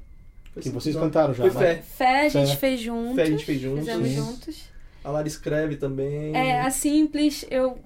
que 0.62 0.70
vocês 0.70 0.96
cantaram 0.96 1.34
já, 1.34 1.50
Foi 1.50 1.64
né? 1.64 1.76
fé. 1.76 1.82
Fé 1.82 2.26
a 2.26 2.30
gente 2.30 2.58
fez 2.58 2.80
juntos. 2.80 3.16
Fé 3.16 3.22
a 3.24 3.26
gente 3.26 3.46
fez 3.46 3.60
juntos. 3.62 3.80
Fizemos 3.80 4.08
Sim. 4.10 4.16
juntos. 4.16 4.64
A 5.04 5.12
Lari 5.12 5.28
escreve 5.28 5.76
também. 5.76 6.36
É, 6.36 6.62
a 6.62 6.72
Simples 6.72 7.46
eu 7.52 7.78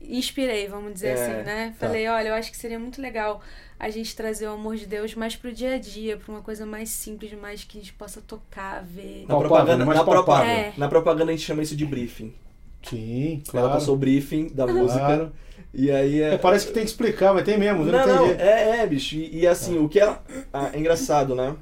inspirei, 0.00 0.68
vamos 0.68 0.92
dizer 0.94 1.08
É, 1.08 1.12
assim, 1.14 1.32
né? 1.44 1.74
tá. 1.78 1.86
Falei, 1.86 2.06
olha, 2.08 2.28
eu 2.28 2.34
acho 2.34 2.50
que 2.50 2.56
seria 2.56 2.78
muito 2.78 3.00
legal 3.00 3.40
a 3.78 3.90
gente 3.90 4.14
trazer 4.14 4.46
o 4.46 4.52
amor 4.52 4.76
de 4.76 4.86
Deus 4.86 5.14
mais 5.14 5.34
pro 5.34 5.52
dia 5.52 5.74
a 5.74 5.78
dia, 5.78 6.16
pra 6.16 6.32
uma 6.32 6.42
coisa 6.42 6.64
mais 6.64 6.90
simples, 6.90 7.32
mais 7.32 7.64
que 7.64 7.76
a 7.78 7.80
gente 7.80 7.92
possa 7.92 8.20
tocar, 8.20 8.82
ver. 8.84 9.24
Na 9.28 9.36
propaganda, 9.36 9.84
mais 9.84 9.98
na, 9.98 10.04
propa- 10.04 10.24
palpável. 10.24 10.50
É. 10.50 10.72
na 10.76 10.88
propaganda 10.88 11.32
a 11.32 11.34
gente 11.34 11.44
chama 11.44 11.62
isso 11.62 11.74
de 11.74 11.84
briefing. 11.84 12.32
Sim, 12.82 13.42
claro. 13.48 13.66
Ela 13.66 13.74
passou 13.76 13.94
o 13.94 13.98
briefing 13.98 14.48
da 14.48 14.66
música. 14.66 15.00
Claro. 15.00 15.32
E 15.72 15.90
aí. 15.90 16.20
É, 16.22 16.38
parece 16.38 16.66
que 16.66 16.72
tem 16.72 16.84
que 16.84 16.90
explicar, 16.90 17.32
mas 17.34 17.44
tem 17.44 17.58
mesmo, 17.58 17.84
Não, 17.84 17.92
não, 17.92 18.06
não, 18.06 18.26
é, 18.26 18.80
é, 18.82 18.86
bicho. 18.86 19.16
E, 19.16 19.40
e 19.40 19.46
assim, 19.46 19.78
o 19.78 19.88
que 19.88 19.98
é, 19.98 20.16
ah, 20.52 20.70
é 20.72 20.78
engraçado, 20.78 21.34
né? 21.34 21.54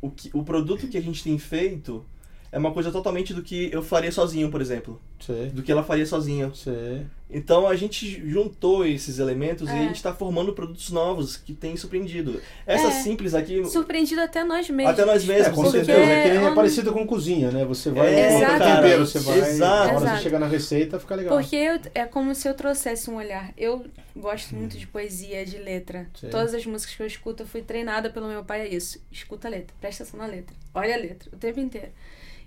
O, 0.00 0.10
que, 0.10 0.30
o 0.32 0.42
produto 0.42 0.88
que 0.88 0.96
a 0.96 1.02
gente 1.02 1.22
tem 1.22 1.38
feito 1.38 2.04
é 2.52 2.58
uma 2.58 2.72
coisa 2.72 2.90
totalmente 2.90 3.32
do 3.34 3.42
que 3.42 3.70
eu 3.72 3.82
faria 3.82 4.10
sozinho, 4.12 4.50
por 4.50 4.60
exemplo. 4.60 5.00
Sei, 5.20 5.46
Do 5.50 5.62
que 5.62 5.70
ela 5.70 5.82
faria 5.82 6.06
sozinha. 6.06 6.50
sei. 6.54 7.06
Então 7.32 7.64
a 7.68 7.76
gente 7.76 8.28
juntou 8.28 8.84
esses 8.84 9.20
elementos 9.20 9.68
e 9.68 9.72
É. 9.72 9.74
a 9.78 9.82
gente 9.82 9.94
está 9.96 10.12
formando 10.12 10.52
produtos 10.52 10.90
novos 10.90 11.36
que 11.36 11.52
têm 11.54 11.76
surpreendido. 11.76 12.40
Essa 12.66 12.88
É. 12.88 12.90
simples 12.90 13.34
aqui. 13.34 13.64
Surpreendido 13.66 14.20
até 14.20 14.42
nós 14.42 14.68
mesmos. 14.68 14.92
Até 14.94 15.04
nós 15.04 15.24
mesmos, 15.24 15.46
É, 15.46 15.50
com 15.52 15.70
certeza. 15.70 15.92
É 16.00 16.22
que 16.24 16.28
nem 16.30 16.38
é 16.38 16.48
eu- 16.48 16.54
parecido 16.56 16.92
com 16.92 17.06
cozinha, 17.06 17.52
né? 17.52 17.64
Você 17.66 17.90
vai 17.90 18.12
É, 18.12 18.36
Exatamente. 18.36 18.76
tempero, 18.82 19.06
você 19.06 19.18
vai. 19.20 19.38
Exato. 19.38 19.94
Exato. 19.94 20.16
você 20.16 20.22
chega 20.24 20.38
na 20.40 20.46
receita, 20.48 20.98
fica 20.98 21.14
legal. 21.14 21.38
Porque 21.38 21.54
eu- 21.54 21.80
é 21.94 22.04
como 22.06 22.34
se 22.34 22.48
eu 22.48 22.54
trouxesse 22.54 23.08
um 23.10 23.16
olhar. 23.16 23.52
Eu 23.56 23.84
gosto 24.16 24.56
muito 24.56 24.76
de 24.76 24.86
poesia, 24.88 25.44
de 25.46 25.58
letra. 25.58 26.08
Sim. 26.18 26.30
Todas 26.30 26.52
as 26.52 26.66
músicas 26.66 26.96
que 26.96 27.02
eu 27.02 27.06
escuto, 27.06 27.44
eu 27.44 27.46
fui 27.46 27.62
treinada 27.62 28.10
pelo 28.10 28.26
meu 28.26 28.42
pai 28.42 28.62
a 28.62 28.66
isso. 28.66 28.98
Escuta 29.12 29.46
a 29.46 29.50
letra, 29.52 29.72
presta 29.80 30.02
atenção 30.02 30.18
na 30.18 30.26
letra. 30.26 30.56
Olha 30.74 30.94
a 30.94 30.98
letra, 30.98 31.28
o 31.32 31.36
tempo 31.36 31.60
inteiro. 31.60 31.90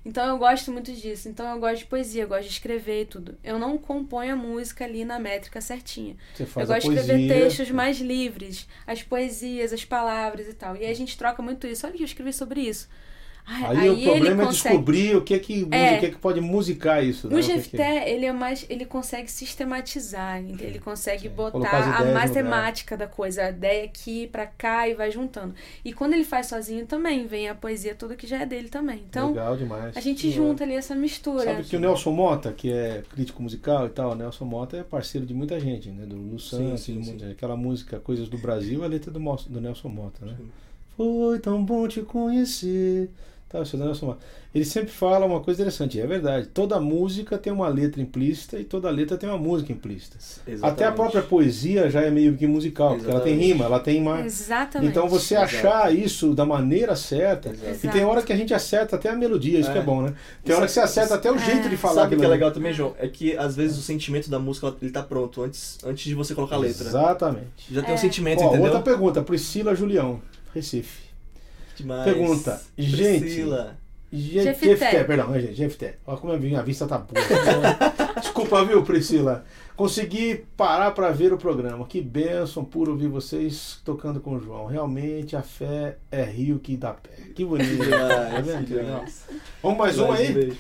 Então 0.06 0.28
eu 0.28 0.38
gosto 0.38 0.72
muito 0.72 0.92
disso. 0.92 1.30
Então 1.30 1.50
eu 1.50 1.60
gosto 1.60 1.80
de 1.80 1.86
poesia, 1.86 2.24
eu 2.24 2.28
gosto 2.28 2.44
de 2.44 2.50
escrever 2.54 3.02
e 3.04 3.06
tudo. 3.06 3.38
Eu 3.44 3.58
não 3.58 3.78
componho 3.78 4.34
a 4.34 4.36
música 4.36 4.84
ali 4.84 5.06
na 5.06 5.18
métrica 5.18 5.62
certinha. 5.62 6.16
Você 6.34 6.46
faz 6.46 6.70
eu 6.70 6.76
gosto 6.76 6.92
de 6.92 7.00
escrever 7.00 7.28
textos 7.28 7.72
mais 7.72 8.00
livres, 8.00 8.68
as 8.86 9.02
poesias, 9.02 9.72
as 9.72 9.86
palavras 9.86 10.48
e 10.48 10.54
tal. 10.54 10.76
E 10.76 10.86
a 10.86 10.94
gente 10.94 11.18
troca 11.18 11.42
muito 11.42 11.66
isso. 11.68 11.86
Olha 11.88 11.96
que 11.96 12.04
eu 12.04 12.06
escrevi 12.06 12.34
sobre 12.34 12.62
isso. 12.62 12.90
Ai, 13.46 13.78
Aí, 13.78 13.90
o 13.90 13.94
ele 13.94 14.04
problema 14.06 14.44
é 14.44 14.46
consegue- 14.46 14.70
descobrir 14.70 15.16
o 15.18 15.22
que 15.22 15.34
é 15.34 15.40
que, 15.40 15.68
É. 15.70 15.96
o 15.96 16.00
que, 16.00 16.06
é 16.06 16.10
que 16.12 16.18
pode 16.18 16.40
musicar 16.40 17.04
isso. 17.04 17.28
né? 17.28 17.36
O 17.36 17.40
que 17.40 17.46
que- 17.46 17.54
Jefté, 17.54 18.10
ele 18.10 18.26
é 18.26 18.32
mais. 18.32 18.66
ele 18.70 18.86
consegue 18.86 19.30
sistematizar, 19.30 20.40
ele 20.40 20.80
consegue 20.80 21.24
Sim. 21.24 21.36
Botar 21.36 22.00
a 22.00 22.06
matemática 22.14 22.96
da 22.96 23.06
coisa, 23.08 23.44
a 23.46 23.50
ideia 23.50 23.84
aqui 23.86 24.28
pra 24.28 24.46
cá 24.46 24.88
e 24.88 24.94
vai 24.94 25.12
juntando. 25.12 25.54
E 25.84 25.92
quando 25.92 26.14
ele 26.14 26.24
faz 26.24 26.48
sozinho 26.48 26.86
também, 26.86 27.26
vem 27.28 27.50
a 27.50 27.56
poesia 27.56 27.94
toda 27.96 28.16
que 28.16 28.26
já 28.26 28.40
é 28.42 28.46
dele 28.46 28.70
também. 28.70 29.04
Então, 29.10 29.30
Legal 29.30 29.58
demais. 29.58 29.98
a 29.98 30.00
gente 30.00 30.32
junta 30.32 30.64
ali 30.64 30.74
essa 30.76 30.96
mistura. 30.96 31.44
Sabe 31.44 31.64
que 31.64 31.76
o 31.76 31.80
Nelson 31.80 32.12
Mota, 32.12 32.52
que 32.54 32.72
é 32.72 33.04
crítico 33.14 33.42
musical 33.44 33.88
e 33.88 33.90
tal, 33.90 34.12
o 34.12 34.16
Nelson 34.16 34.46
Mota 34.46 34.78
é 34.78 34.84
parceiro 34.84 35.26
de 35.28 35.34
muita 35.34 35.60
gente, 35.60 35.90
né? 35.90 36.06
Do 36.06 36.16
Lu 36.16 36.40
Santos, 36.40 36.82
sim, 36.82 37.02
sim. 37.04 37.12
mundo- 37.12 37.26
aquela 37.32 37.58
música 37.58 38.00
Coisas 38.00 38.30
do 38.30 38.38
Brasil, 38.38 38.84
a 38.84 38.88
letra 38.88 39.12
do, 39.12 39.20
do 39.20 39.62
Nelson 39.62 39.90
Mota, 39.90 40.26
né? 40.26 40.36
Sim. 40.38 40.50
Foi 40.96 41.40
tão 41.40 41.64
bom 41.66 41.88
te 41.88 42.02
conhecer. 42.02 43.10
Tá, 43.54 43.60
Nelson 43.78 44.08
Mota. 44.08 44.20
Ele 44.54 44.66
sempre 44.66 44.90
fala 44.92 45.28
uma 45.28 45.40
coisa 45.40 45.62
interessante, 45.62 46.02
é 46.02 46.08
verdade. 46.08 46.48
Toda 46.48 46.80
música 46.80 47.38
tem 47.38 47.54
uma 47.54 47.68
letra 47.68 48.02
implícita 48.02 48.58
e 48.60 48.64
toda 48.64 48.90
letra 48.90 49.16
tem 49.16 49.30
uma 49.30 49.38
música 49.38 49.72
implícita. 49.72 50.18
Exatamente. 50.18 50.64
Até 50.64 50.86
a 50.86 50.92
própria 50.92 51.22
poesia 51.22 51.88
já 51.88 52.02
é 52.02 52.10
meio 52.10 52.36
que 52.36 52.48
musical, 52.48 52.96
porque 52.96 53.12
ela 53.12 53.22
tem 53.22 53.36
rima, 53.38 53.66
ela 53.66 53.80
tem 53.80 54.02
uma. 54.02 54.22
Exatamente. 54.26 54.90
Então 54.90 55.08
você 55.08 55.36
Exato. 55.36 55.56
achar 55.56 55.96
isso 55.96 56.34
da 56.34 56.46
maneira 56.48 56.96
certa. 56.96 57.50
Exato. 57.50 57.86
E 57.86 57.90
tem 57.90 58.04
hora 58.04 58.24
que 58.24 58.34
a 58.34 58.36
gente 58.36 58.56
acerta 58.56 58.96
até 58.96 59.10
a 59.10 59.16
melodia, 59.16 59.60
isso 59.60 59.70
É. 59.70 59.74
que 59.74 59.80
é 59.80 59.84
bom, 59.84 60.02
né? 60.02 60.16
Tem 60.44 60.52
Isso 60.52 60.56
hora 60.56 60.66
é- 60.66 60.68
que 60.68 60.74
você 60.74 60.80
acerta 60.80 61.14
até 61.14 61.32
o 61.32 61.38
jeito 61.38 61.68
É. 61.68 61.70
de 61.70 61.78
falar 61.78 62.02
Sabe 62.02 62.16
o 62.16 62.20
que 62.20 62.26
é 62.26 62.28
legal 62.28 62.52
também, 62.52 62.74
João? 62.74 62.96
É 62.98 63.08
que 63.08 63.38
às 63.38 63.56
vezes 63.56 63.78
o 63.78 63.84
sentimento 63.84 64.32
da 64.32 64.40
música 64.40 64.74
ele 64.82 64.90
tá 64.92 65.04
pronto 65.04 65.44
antes, 65.44 65.78
antes 65.86 66.06
de 66.06 66.16
você 66.16 66.34
colocar 66.34 66.56
a 66.56 66.60
letra. 66.60 66.88
Exatamente. 66.88 67.72
Já 67.72 67.82
tem 67.84 67.92
É. 67.92 67.94
um 67.94 67.98
sentimento, 68.00 68.42
Ó, 68.42 68.48
entendeu? 68.48 68.64
outra 68.66 68.82
pergunta, 68.82 69.22
Priscila 69.22 69.76
Julião, 69.76 70.20
Recife. 70.56 71.03
Demais. 71.76 72.04
Pergunta, 72.04 72.62
gente, 72.78 73.20
Priscila. 73.22 73.78
Je- 74.14 74.44
Jefté. 74.44 74.68
Jefté, 74.68 75.04
perdão, 75.04 75.34
gente, 75.40 75.56
Jefté. 75.56 75.96
Olha 76.06 76.18
como 76.18 76.34
a 76.34 76.38
minha 76.38 76.62
vista 76.62 76.86
tá 76.88 77.00
boa. 77.00 77.14
Desculpa, 78.22 78.64
viu, 78.64 78.84
Priscila? 78.84 79.44
Consegui 79.76 80.46
parar 80.56 80.92
para 80.92 81.10
ver 81.10 81.34
o 81.34 81.38
programa. 81.38 81.84
Que 81.88 82.00
bênção 82.00 82.64
por 82.64 82.88
ouvir 82.88 83.08
vocês 83.08 83.82
tocando 83.84 84.20
com 84.20 84.36
o 84.36 84.40
João. 84.40 84.68
Realmente 84.68 85.36
a 85.36 85.42
fé 85.42 85.98
é 86.12 86.22
rio 86.24 86.60
que 86.60 86.78
dá 86.78 86.94
pé. 86.94 87.10
Que 87.34 87.44
bonito. 87.44 87.90
Tá 87.90 88.40
vendo 88.40 88.66
que 88.68 88.74
legal? 88.76 89.04
Vamos 89.64 89.78
mais 89.80 89.98
um 89.98 90.12
aí? 90.12 90.32
beijo, 90.32 90.58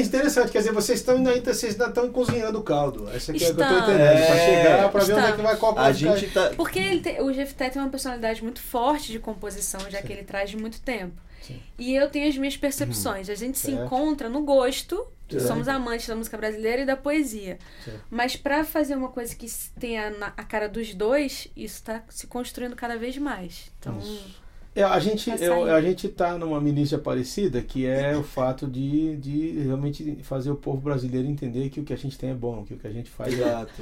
Interessante, 0.00 0.50
quer 0.50 0.58
dizer, 0.58 0.72
vocês 0.72 0.98
estão 0.98 1.14
ainda, 1.16 1.54
vocês 1.54 1.72
ainda 1.74 1.86
estão 1.86 2.10
cozinhando 2.10 2.58
o 2.58 2.62
caldo. 2.64 3.08
Essa 3.10 3.30
aqui 3.30 3.44
é 3.44 3.50
o 3.50 3.54
que 3.54 3.62
eu 3.62 3.66
tô 3.68 3.72
Estamos. 3.72 3.88
entendendo. 3.88 4.08
Pra 4.26 4.36
É, 4.36 4.56
chegar, 4.62 4.88
pra 4.90 5.04
ver 5.04 5.12
onde 5.14 5.26
é 5.26 5.32
que 5.32 5.42
vai 5.42 5.56
qual 5.56 5.78
A 5.78 5.92
gente 5.92 6.26
tá. 6.32 6.50
Porque 6.56 6.78
ele 6.80 7.00
tem- 7.00 7.22
o 7.22 7.32
Jefté 7.32 7.70
tem 7.70 7.80
uma 7.80 7.88
personalidade 7.90 8.42
muito 8.42 8.60
forte 8.60 9.12
de 9.12 9.20
composição, 9.20 9.80
já 9.88 10.02
que 10.02 10.12
ele 10.12 10.24
traz 10.24 10.50
de 10.50 10.56
muito 10.56 10.80
tempo. 10.80 11.14
Sim. 11.42 11.60
E 11.78 11.94
eu 11.94 12.08
tenho 12.10 12.28
as 12.28 12.36
minhas 12.36 12.56
percepções. 12.56 13.28
A 13.30 13.34
gente 13.34 13.58
se 13.58 13.68
Certo. 13.72 13.84
encontra 13.84 14.28
no 14.28 14.42
gosto. 14.42 14.96
Certo. 15.28 15.46
Somos 15.46 15.66
amantes 15.66 16.06
da 16.06 16.14
música 16.14 16.36
brasileira 16.36 16.82
e 16.82 16.86
da 16.86 16.96
poesia. 16.96 17.58
Certo. 17.84 18.00
Mas 18.08 18.36
pra 18.36 18.64
fazer 18.64 18.94
uma 18.94 19.08
coisa 19.08 19.34
que 19.34 19.46
tenha 19.78 20.14
a 20.36 20.44
cara 20.44 20.68
dos 20.68 20.94
dois, 20.94 21.48
isso 21.56 21.82
tá 21.82 22.02
se 22.08 22.26
construindo 22.28 22.76
cada 22.76 22.96
vez 22.96 23.18
mais. 23.18 23.72
Então, 23.78 23.98
É, 24.76 24.82
a 24.84 24.98
gente 25.00 25.30
Tá 25.30 25.36
eu- 25.44 25.74
a 25.74 25.80
gente 25.80 26.08
tá 26.08 26.36
numa 26.36 26.60
milícia 26.60 26.98
parecida 26.98 27.62
que 27.62 27.86
é 27.86 28.14
o 28.16 28.22
fato 28.22 28.66
de, 28.66 29.16
de 29.16 29.60
realmente 29.62 30.18
fazer 30.22 30.50
o 30.50 30.54
povo 30.56 30.80
brasileiro 30.82 31.26
entender 31.26 31.70
que 31.70 31.80
o 31.80 31.84
que 31.84 31.92
a 31.94 31.96
gente 31.96 32.18
tem 32.18 32.30
é 32.30 32.34
bom, 32.34 32.62
que 32.62 32.74
o 32.74 32.76
que 32.78 32.86
a 32.86 32.92
gente 32.92 33.08
faz 33.10 33.32
é 33.32 33.36
Exato, 33.42 33.72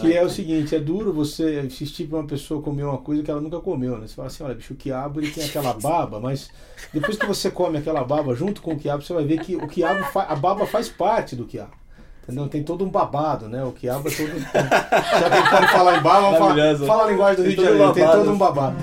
que 0.00 0.12
é 0.12 0.22
o 0.24 0.28
seguinte, 0.28 0.74
é 0.74 0.80
duro 0.80 1.12
você 1.12 1.62
insistir 1.62 2.06
pra 2.08 2.18
uma 2.18 2.26
pessoa 2.26 2.60
comer 2.60 2.82
uma 2.82 2.98
coisa 2.98 3.22
que 3.22 3.30
ela 3.30 3.40
nunca 3.40 3.60
comeu, 3.60 3.96
né? 3.98 4.06
Você 4.08 4.14
fala 4.14 4.28
assim, 4.28 4.42
olha, 4.42 4.54
bicho, 4.54 4.74
o 4.74 4.76
quiabo 4.76 5.20
ele 5.20 5.30
tem 5.30 5.44
aquela 5.44 5.72
baba, 5.74 6.18
mas 6.18 6.50
depois 6.92 7.16
que 7.16 7.26
você 7.26 7.50
come 7.50 7.78
aquela 7.78 8.02
baba 8.04 8.34
junto 8.34 8.60
com 8.60 8.72
o 8.74 8.78
quiabo, 8.78 9.02
você 9.02 9.12
vai 9.12 9.24
ver 9.24 9.40
que 9.40 9.54
o 9.56 9.68
quiabo, 9.68 10.02
fa- 10.06 10.24
a 10.24 10.34
baba 10.34 10.66
faz 10.66 10.88
parte 10.88 11.36
do 11.36 11.44
quiabo. 11.46 11.78
Entendeu? 12.22 12.48
Tem 12.48 12.62
todo 12.62 12.84
um 12.84 12.88
babado, 12.88 13.48
né? 13.48 13.64
O 13.64 13.72
quiabo 13.72 14.08
é 14.08 14.12
todo. 14.12 14.38
Já 14.38 15.50
pode 15.50 15.72
falar 15.72 15.98
em 15.98 16.02
vamos 16.02 16.38
falar, 16.38 16.78
fala 16.78 17.04
a 17.04 17.10
linguagem 17.10 17.36
do 17.36 17.42
Rio 17.48 17.56
de 17.56 17.64
Janeiro, 17.64 17.92
tem 17.92 18.06
todo 18.06 18.30
um 18.30 18.38
babado. 18.38 18.76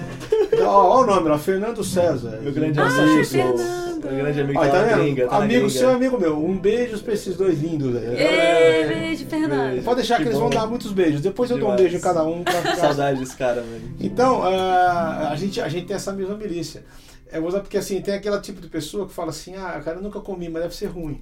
Ó, 0.60 0.66
ó 0.66 1.02
o 1.02 1.06
nome 1.06 1.30
lá, 1.30 1.38
Fernando 1.38 1.84
César. 1.84 2.40
Meu 2.42 2.52
grande 2.52 2.80
Ah, 2.80 2.88
amigo. 2.88 3.26
Fernando. 3.26 3.88
Meu 4.04 4.16
grande 4.16 4.42
amigo 4.42 4.60
Ó, 4.60 4.68
tá 4.68 4.84
vendo? 4.84 5.02
gringa, 5.02 5.28
tá 5.28 5.38
amigo 5.38 5.70
seu, 5.70 5.90
amigo 5.90 6.20
meu. 6.20 6.38
Um 6.44 6.58
beijo 6.58 7.00
pra 7.00 7.14
esses 7.14 7.36
dois 7.36 7.60
lindos 7.62 7.96
aí. 7.96 8.16
Ei, 8.16 8.88
beijo, 8.88 9.26
Fernando. 9.26 9.84
Pode 9.84 9.98
deixar 9.98 10.18
que, 10.18 10.24
Que 10.24 10.30
eles 10.30 10.40
vão 10.40 10.50
bom. 10.50 10.56
dar 10.56 10.68
muitos 10.68 10.92
beijos. 10.92 11.22
Depois 11.22 11.50
eu 11.52 11.58
dou 11.58 11.72
um 11.72 11.76
beijo 11.76 11.98
em 11.98 12.00
cada 12.02 12.24
um. 12.24 12.44
Pra 12.44 12.54
ficar... 12.54 12.76
Saudade 12.76 13.20
desse 13.20 13.36
cara, 13.36 13.62
velho. 13.62 13.96
Então, 14.00 14.44
ah, 14.44 15.30
a, 15.32 15.36
gente, 15.36 15.60
a 15.62 15.68
gente 15.68 15.88
tem 15.88 15.96
essa 15.96 16.12
mesma 16.14 16.36
milícia. 16.36 16.84
É, 17.32 17.40
vou 17.40 17.50
usar 17.50 17.60
porque 17.60 17.78
assim, 17.78 18.02
tem 18.02 18.14
aquele 18.14 18.40
tipo 18.40 18.62
de 18.62 18.68
pessoa 18.68 19.06
que 19.08 19.14
fala 19.14 19.30
assim, 19.32 19.56
ah, 19.56 19.82
cara, 19.84 19.98
eu 19.98 20.04
nunca 20.04 20.20
comi, 20.22 20.48
mas 20.48 20.62
deve 20.64 20.76
ser 20.76 20.88
ruim. 20.88 21.22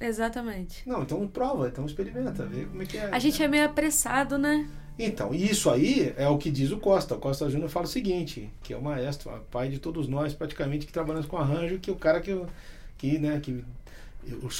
Exatamente. 0.00 0.86
Não, 0.86 1.02
então 1.02 1.26
prova, 1.26 1.68
então 1.68 1.86
experimenta, 1.86 2.44
vê 2.44 2.64
como 2.64 2.82
é 2.82 2.86
que 2.86 2.98
é. 2.98 3.08
A 3.10 3.18
gente 3.18 3.42
é 3.42 3.48
meio 3.48 3.64
apressado, 3.64 4.36
né? 4.36 4.68
Então, 4.98 5.34
e 5.34 5.50
isso 5.50 5.68
aí 5.68 6.14
é 6.16 6.26
o 6.28 6.38
que 6.38 6.50
diz 6.50 6.70
o 6.70 6.78
Costa. 6.78 7.14
O 7.14 7.18
Costa 7.18 7.50
Júnior 7.50 7.68
fala 7.68 7.84
o 7.84 7.88
seguinte, 7.88 8.50
que 8.62 8.72
é 8.72 8.76
o 8.76 8.82
maestro, 8.82 9.30
o 9.30 9.40
pai 9.40 9.68
de 9.68 9.78
todos 9.78 10.08
nós, 10.08 10.32
praticamente, 10.32 10.86
que 10.86 10.92
trabalhamos 10.92 11.26
com 11.26 11.36
arranjo, 11.36 11.78
que 11.78 11.90
o 11.90 11.96
cara 11.96 12.20
que, 12.20 12.38
que 12.96 13.18
né, 13.18 13.38
que... 13.42 13.62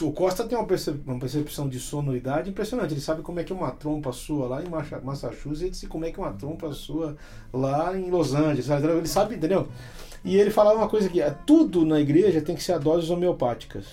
O 0.03 0.13
Costa 0.13 0.45
tem 0.45 0.57
uma 0.57 0.67
percep- 0.67 1.01
uma 1.07 1.19
percepção 1.19 1.69
de 1.69 1.81
sonoridade 1.81 2.51
impressionante. 2.51 2.93
Ele 2.93 3.01
sabe 3.01 3.23
como 3.23 3.41
é 3.41 3.45
que 3.45 3.53
é 3.53 3.57
uma 3.57 3.71
trompa 3.73 4.13
sua 4.13 4.47
lá 4.47 4.63
em 4.63 4.69
Massachusetts 5.03 5.83
e 5.83 5.87
como 5.87 6.05
é 6.05 6.13
que 6.13 6.21
é 6.21 6.23
uma 6.23 6.33
trompa 6.35 6.71
sua 6.73 7.17
lá 7.53 7.99
em 7.99 8.09
Los 8.11 8.33
Angeles. 8.33 8.69
Ele 8.69 9.09
sabe, 9.09 9.35
entendeu? 9.35 9.67
E 10.25 10.37
ele 10.37 10.51
falava 10.51 10.79
uma 10.79 10.89
coisa 10.89 11.09
que 11.09 11.21
é, 11.21 11.31
tudo 11.47 11.85
na 11.85 11.99
igreja 11.99 12.41
tem 12.41 12.55
que 12.55 12.63
ser 12.63 12.75
a 12.75 12.79
doses 12.79 13.11
homeopáticas, 13.11 13.87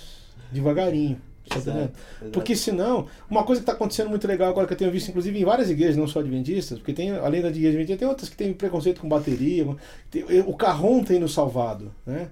devagarinho. 0.51 1.19
Exato, 1.49 1.77
exato. 1.77 1.93
Porque 2.31 2.55
senão, 2.55 3.07
uma 3.29 3.43
coisa 3.43 3.61
que 3.61 3.63
está 3.63 3.73
acontecendo 3.73 4.09
muito 4.09 4.27
legal 4.27 4.49
agora 4.49 4.65
que 4.65 4.73
eu 4.73 4.77
tenho 4.77 4.91
visto, 4.91 5.09
inclusive 5.09 5.37
em 5.39 5.43
várias 5.45 5.69
igrejas, 5.69 5.97
não 5.97 6.07
só 6.07 6.19
adventistas, 6.19 6.79
porque 6.79 6.93
tem, 6.93 7.11
além 7.11 7.41
da 7.41 7.49
igreja 7.49 7.69
adventista, 7.69 7.97
tem 7.99 8.07
outras 8.07 8.29
que 8.29 8.35
tem 8.35 8.53
preconceito 8.53 9.01
com 9.01 9.09
bateria. 9.09 9.65
tem- 10.09 10.23
o 10.45 10.53
carrom 10.55 11.03
tem 11.03 11.19
nos 11.19 11.33
salvado, 11.33 11.93
né? 12.05 12.29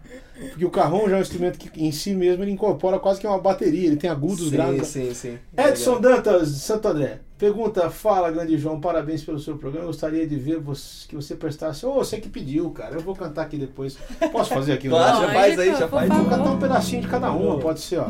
Porque 0.49 0.65
o 0.65 0.69
carrom 0.69 1.09
já 1.09 1.15
é 1.15 1.19
um 1.19 1.21
instrumento 1.21 1.57
que 1.57 1.83
em 1.83 1.91
si 1.91 2.13
mesmo 2.13 2.43
ele 2.43 2.51
incorpora 2.51 2.99
quase 2.99 3.19
que 3.19 3.27
uma 3.27 3.39
bateria, 3.39 3.87
ele 3.87 3.97
tem 3.97 4.09
agudos 4.09 4.45
sim, 4.45 4.51
graves. 4.51 4.87
Sim, 4.87 5.13
sim. 5.13 5.37
Edson 5.57 5.95
Legal. 5.95 6.15
Dantas, 6.17 6.53
de 6.53 6.59
Santo 6.59 6.87
André. 6.87 7.19
Pergunta, 7.41 7.89
fala, 7.89 8.29
grande 8.29 8.55
João, 8.55 8.79
parabéns 8.79 9.23
pelo 9.23 9.39
seu 9.39 9.57
programa. 9.57 9.87
Gostaria 9.87 10.27
de 10.27 10.35
ver 10.35 10.59
você- 10.59 11.07
que 11.07 11.15
você 11.15 11.33
prestasse. 11.33 11.83
Ô, 11.83 11.93
você 11.95 12.19
que 12.19 12.29
pediu, 12.29 12.69
cara. 12.69 12.93
Eu 12.93 12.99
vou 13.01 13.15
cantar 13.15 13.41
aqui 13.41 13.57
depois. 13.57 13.97
Posso 14.31 14.53
fazer 14.53 14.73
aqui 14.73 14.87
um 14.87 14.91
Claro, 14.93 15.21
já 15.25 15.33
faz 15.33 15.57
aí, 15.57 15.75
já 15.75 15.87
faz. 15.87 16.07
Vou 16.07 16.25
cantar 16.25 16.51
um 16.51 16.59
pedacinho 16.59 17.01
de 17.01 17.07
cada 17.07 17.31
uma, 17.31 17.57
pode 17.57 17.79
ser, 17.79 17.97
ó. 17.97 18.05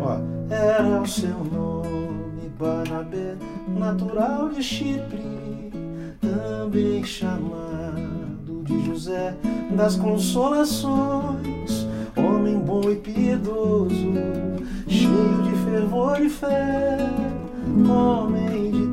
ó. 0.00 0.18
Era 0.54 1.02
o 1.02 1.04
seu 1.08 1.28
nome, 1.52 2.48
Barnabé, 2.56 3.34
natural 3.76 4.48
de 4.50 4.62
Chipre, 4.62 5.72
também 6.20 7.02
chamado 7.02 8.62
de 8.62 8.86
José 8.86 9.34
das 9.72 9.96
Consolações, 9.96 11.84
homem 12.16 12.60
bom 12.60 12.88
e 12.88 12.94
piedoso, 12.94 14.12
cheio 14.86 15.42
de 15.42 15.64
fervor 15.68 16.20
e 16.20 16.28
fé, 16.30 16.96
homem 17.90 18.70
de 18.70 18.86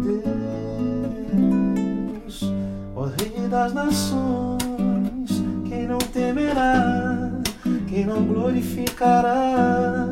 Deus, 2.24 2.54
ó 2.96 3.06
Rei 3.06 3.48
das 3.50 3.74
Nações, 3.74 5.44
quem 5.68 5.88
não 5.88 5.98
temerá, 5.98 7.32
quem 7.88 8.06
não 8.06 8.24
glorificará 8.24 10.08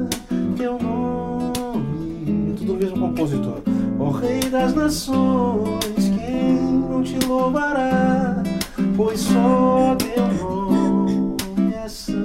teu 0.57 0.79
nome. 0.79 2.53
Tudo 2.57 2.73
o 2.73 2.77
mesmo 2.77 2.99
compositor. 2.99 3.61
Ó 3.99 4.09
Rei 4.11 4.39
das 4.49 4.73
Nações, 4.73 5.79
quem 5.95 6.55
não 6.89 7.03
te 7.03 7.19
louvará, 7.25 8.41
pois 8.95 9.19
só 9.19 9.95
teu 9.95 10.27
nome 10.43 11.35
é 11.73 11.87
santo. 11.87 12.23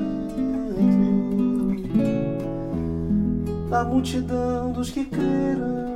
Da 3.70 3.84
multidão 3.84 4.72
dos 4.72 4.90
que 4.90 5.04
creram, 5.04 5.87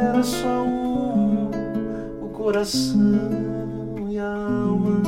era 0.00 0.22
só 0.22 0.62
um, 0.62 1.50
o 2.22 2.28
coração 2.30 2.96
e 4.08 4.18
a 4.18 4.32
alma, 4.32 5.02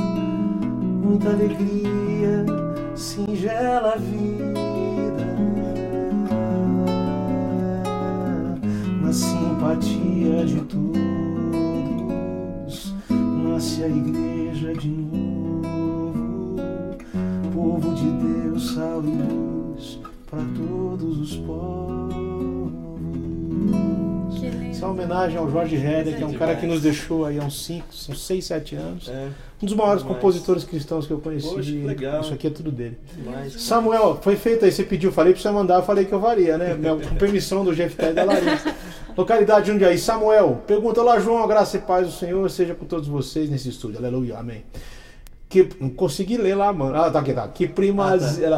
muita 1.02 1.30
alegria, 1.30 2.44
singela 2.94 3.96
vida, 3.96 5.24
na 9.00 9.10
simpatia 9.12 10.44
de 10.44 10.60
todos, 10.60 10.94
nasce 13.08 13.84
a 13.84 13.88
igreja 13.88 14.74
de 14.74 14.88
novo, 14.88 16.58
povo 17.54 17.94
de 17.94 18.10
Deus, 18.10 18.74
sal 18.74 19.02
e 19.04 19.10
luz 19.10 19.98
para 20.26 20.42
todos 20.54 21.18
os 21.18 21.36
povos. 21.38 22.21
Isso 24.82 24.86
é 24.88 24.92
uma 24.92 24.94
homenagem 24.94 25.38
ao 25.38 25.48
Jorge 25.48 25.76
Herder, 25.76 26.16
que 26.16 26.24
é 26.24 26.26
um 26.26 26.32
cara 26.32 26.56
que 26.56 26.66
nos 26.66 26.82
deixou 26.82 27.24
aí 27.24 27.38
há 27.38 27.44
uns 27.44 27.64
5, 27.66 27.94
são 27.94 28.16
6, 28.16 28.44
7 28.44 28.74
anos. 28.74 29.08
É, 29.08 29.28
Um 29.62 29.66
dos 29.66 29.76
maiores 29.76 30.02
Demais. 30.02 30.16
compositores 30.16 30.64
cristãos 30.64 31.06
que 31.06 31.12
eu 31.12 31.20
conheci. 31.20 31.46
Poxa, 31.46 31.70
que. 31.70 32.20
Isso 32.20 32.34
aqui 32.34 32.46
é 32.48 32.50
tudo 32.50 32.72
dele. 32.72 32.98
demais. 33.16 33.62
Samuel, 33.62 34.18
foi 34.20 34.34
feito 34.34 34.64
aí, 34.64 34.72
você 34.72 34.82
pediu, 34.82 35.12
falei 35.12 35.34
pra 35.34 35.40
você 35.40 35.50
mandar, 35.52 35.76
eu 35.76 35.82
falei 35.84 36.04
que 36.04 36.12
eu 36.12 36.18
varia, 36.18 36.58
né? 36.58 36.76
Com 37.08 37.14
permissão 37.14 37.64
do 37.64 37.72
Jeff 37.72 37.94
Ted 37.94 38.12
da 38.12 38.24
Larissa. 38.24 38.74
Localidade 39.16 39.70
Jundiaí. 39.70 39.96
Samuel, 39.98 40.60
pergunta 40.66 41.00
lá, 41.00 41.20
João, 41.20 41.46
graça 41.46 41.76
e 41.76 41.80
paz 41.80 42.08
do 42.08 42.12
Senhor 42.12 42.50
seja 42.50 42.74
com 42.74 42.84
todos 42.84 43.06
vocês 43.06 43.48
nesse 43.48 43.68
estúdio. 43.68 43.98
Aleluia, 43.98 44.36
amém. 44.36 44.64
Que, 45.52 45.68
não 45.78 45.90
consegui 45.90 46.38
ler 46.38 46.54
lá, 46.54 46.72
mano. 46.72 46.96
Ah, 46.96 47.10
tá 47.10 47.18
aqui, 47.18 47.34
tá. 47.34 47.46
Que 47.46 47.68
primazia. 47.68 48.48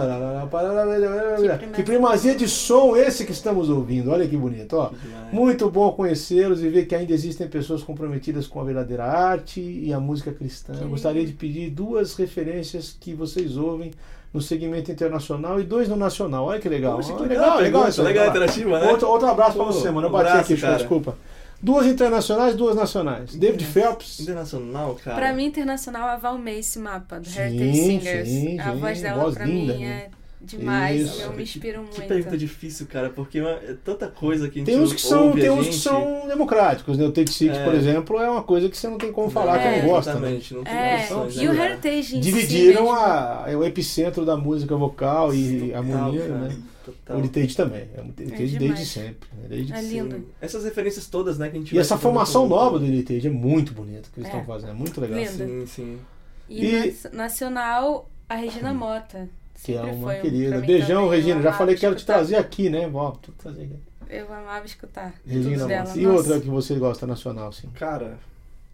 Que 1.74 1.83
primazia 1.83 2.37
de 2.37 2.46
som 2.48 2.96
esse 2.96 3.24
que 3.24 3.33
estamos 3.33 3.68
ouvindo. 3.68 4.12
Olha 4.12 4.28
que 4.28 4.37
bonito, 4.37 4.74
ó. 4.76 4.90
Muito 5.33 5.68
bom 5.68 5.90
conhecê-los 5.90 6.62
e 6.62 6.68
ver 6.68 6.87
que 6.87 6.94
ainda 6.94 7.12
existem 7.12 7.48
pessoas 7.48 7.83
comprometidas 7.83 8.46
com 8.46 8.61
a 8.61 8.64
verdadeira 8.64 9.04
arte 9.04 9.61
e 9.61 9.92
a 9.92 9.98
música 9.98 10.30
cristã. 10.33 10.72
Eu 10.80 10.88
gostaria 10.88 11.26
de 11.26 11.33
pedir 11.33 11.68
duas 11.70 12.14
referências 12.14 12.96
que 13.00 13.12
vocês 13.12 13.57
ouvem 13.57 13.90
no 14.33 14.40
segmento 14.40 14.92
internacional 14.92 15.59
e 15.61 15.64
dois 15.64 15.88
no 15.88 15.96
nacional. 15.96 16.46
Olha 16.46 16.61
que 16.61 16.68
legal. 16.68 16.94
Poxa, 16.96 17.12
que 17.12 17.22
Olha, 17.22 17.28
legal, 17.28 17.44
legal, 17.44 17.59
pergunta, 17.62 17.88
isso 17.88 18.00
aí. 18.02 18.07
legal, 18.07 18.24
Vai 18.26 18.35
lá. 18.38 18.44
interativa, 18.46 18.80
né? 18.80 18.90
Outro, 18.92 19.09
outro 19.09 19.28
abraço 19.28 19.57
pra 19.57 19.64
Pô, 19.64 19.72
você, 19.72 19.90
mano. 19.90 20.07
Eu 20.07 20.11
um 20.11 20.12
bati 20.12 20.28
abraço, 20.28 20.52
aqui, 20.52 20.61
cara. 20.62 20.76
desculpa. 20.76 21.16
Duas 21.62 21.86
internacionais, 21.86 22.54
duas 22.54 22.76
nacionais. 22.76 23.34
David 23.34 23.64
Phelps. 23.64 24.20
Internacional, 24.20 24.98
cara. 25.02 25.16
Pra 25.16 25.32
mim, 25.32 25.46
internacional, 25.46 26.08
a 26.08 26.16
Val 26.16 26.36
Mace 26.38 26.78
Mapa, 26.78 27.18
do 27.18 27.28
Sim, 27.28 27.40
Heritage 27.40 27.76
Singers. 27.76 28.28
sim, 28.28 28.60
a 28.60 28.72
sim, 28.72 28.78
voz 28.80 29.00
dela, 29.00 29.22
voz 29.22 29.34
pra 29.34 29.46
linda, 29.46 29.74
mim, 29.74 29.80
né? 29.84 30.10
é 30.10 30.23
demais. 30.44 31.00
Isso. 31.02 31.22
Eu 31.22 31.33
me 31.33 31.42
inspiro 31.42 31.83
Que 31.85 31.98
muito. 31.98 32.09
pergunta 32.09 32.37
difícil, 32.38 32.87
cara, 32.87 33.11
porque 33.11 33.38
é 33.38 33.76
tanta 33.85 34.09
coisa 34.09 34.48
que 34.48 34.59
a 34.59 34.62
gente 34.62 34.66
Tem 34.72 34.80
uns 34.80 34.92
que 34.92 35.00
são, 35.00 35.28
ouve, 35.28 35.40
tem 35.40 35.50
a 35.50 35.52
uns 35.52 35.68
que 35.68 35.74
são 35.74 36.26
democráticos, 36.28 36.96
né? 36.98 37.04
O 37.04 37.12
Take 37.12 37.33
Six, 37.33 37.57
É. 37.57 37.64
por 37.64 37.74
exemplo, 37.74 38.18
é 38.20 38.28
uma 38.30 38.42
coisa 38.42 38.68
que 38.68 38.76
você 38.76 38.88
não 38.88 38.98
tem 38.98 39.11
como 39.12 39.30
falar 39.30 39.59
que 39.59 39.64
É. 39.66 39.83
não 39.83 39.88
gosta, 39.88 40.14
né? 40.14 40.18
Exatamente, 40.37 40.54
não 40.54 40.64
tem 40.64 40.72
É, 40.72 41.07
e 41.07 41.46
né, 41.46 41.50
o? 41.50 41.54
Heritage 41.64 42.18
Dividiram 42.20 42.72
si 42.72 42.83
mesmo. 42.83 42.92
a, 42.92 43.44
é 43.48 43.57
o 43.57 43.64
epicentro 43.64 44.24
da 44.24 44.37
música 44.37 44.76
vocal 44.76 45.35
e 45.35 45.61
Total, 45.68 45.76
harmonia, 45.78 46.20
cara, 46.20 46.35
né? 46.40 46.57
Total. 46.85 47.16
O 47.16 47.18
Heritage 47.20 47.57
também. 47.57 47.88
É 47.96 48.00
o 48.00 48.04
Heritage 48.04 48.37
desde 48.37 48.59
demais. 48.59 48.88
sempre. 48.88 49.28
né? 49.38 49.46
Desde 49.48 49.72
É 49.72 49.80
lindo. 49.80 50.16
Sim. 50.16 50.24
Essas 50.40 50.64
referências 50.64 51.07
todas, 51.07 51.38
né, 51.38 51.48
que 51.48 51.57
a 51.57 51.61
gente 51.61 51.74
E 51.74 51.78
essa 51.78 51.96
formação 51.96 52.46
nova 52.46 52.78
do 52.78 52.85
Heritage 52.85 53.26
é 53.26 53.30
muito 53.30 53.72
bonita 53.72 54.09
que 54.12 54.20
eles 54.20 54.30
É. 54.30 54.33
estão 54.37 54.44
fazendo. 54.44 54.70
É 54.70 54.74
muito 54.74 55.00
legal. 55.00 55.18
Lindo. 55.18 55.30
Sim, 55.33 55.66
sim. 55.66 55.98
E, 56.46 56.66
E- 56.66 56.94
nacional, 57.12 58.11
a 58.28 58.35
Regina 58.35 58.74
Mota. 58.74 59.28
Que 59.62 59.72
é 59.72 59.76
Sempre 59.78 59.90
uma 59.96 60.06
foi 60.08 60.18
um- 60.18 60.22
querida. 60.22 60.60
mim 60.60 60.66
Beijão, 60.66 60.88
também, 60.88 61.04
eu 61.04 61.08
Regina. 61.10 61.42
Já 61.42 61.52
falei 61.52 61.74
que 61.74 61.80
quero 61.80 61.94
te 61.94 62.04
trazer 62.04 62.36
aqui, 62.36 62.68
né? 62.68 62.90
Trazer 63.38 63.62
aqui. 63.62 63.76
Eu 64.10 64.32
amava 64.32 64.66
escutar 64.66 65.14
Regina 65.26 65.56
tudo 65.58 65.68
dela. 65.68 65.92
E 65.96 66.00
Nossa. 66.02 66.16
outra 66.18 66.40
que 66.40 66.48
você 66.48 66.74
gosta 66.74 67.06
nacional, 67.06 67.52
sim. 67.52 67.68
Cara. 67.74 68.18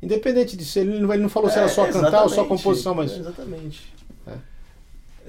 Independente 0.02 0.56
de 0.56 0.64
ser, 0.64 0.80
ele 0.80 0.98
não, 0.98 1.12
ele 1.12 1.22
não 1.22 1.28
falou 1.28 1.48
se 1.50 1.56
é, 1.56 1.60
era 1.60 1.68
só 1.68 1.86
cantar 1.86 2.22
ou 2.22 2.28
só 2.28 2.44
composição, 2.44 2.94
mas. 2.94 3.12
É, 3.12 3.16
exatamente. 3.18 3.92
É. 4.26 4.32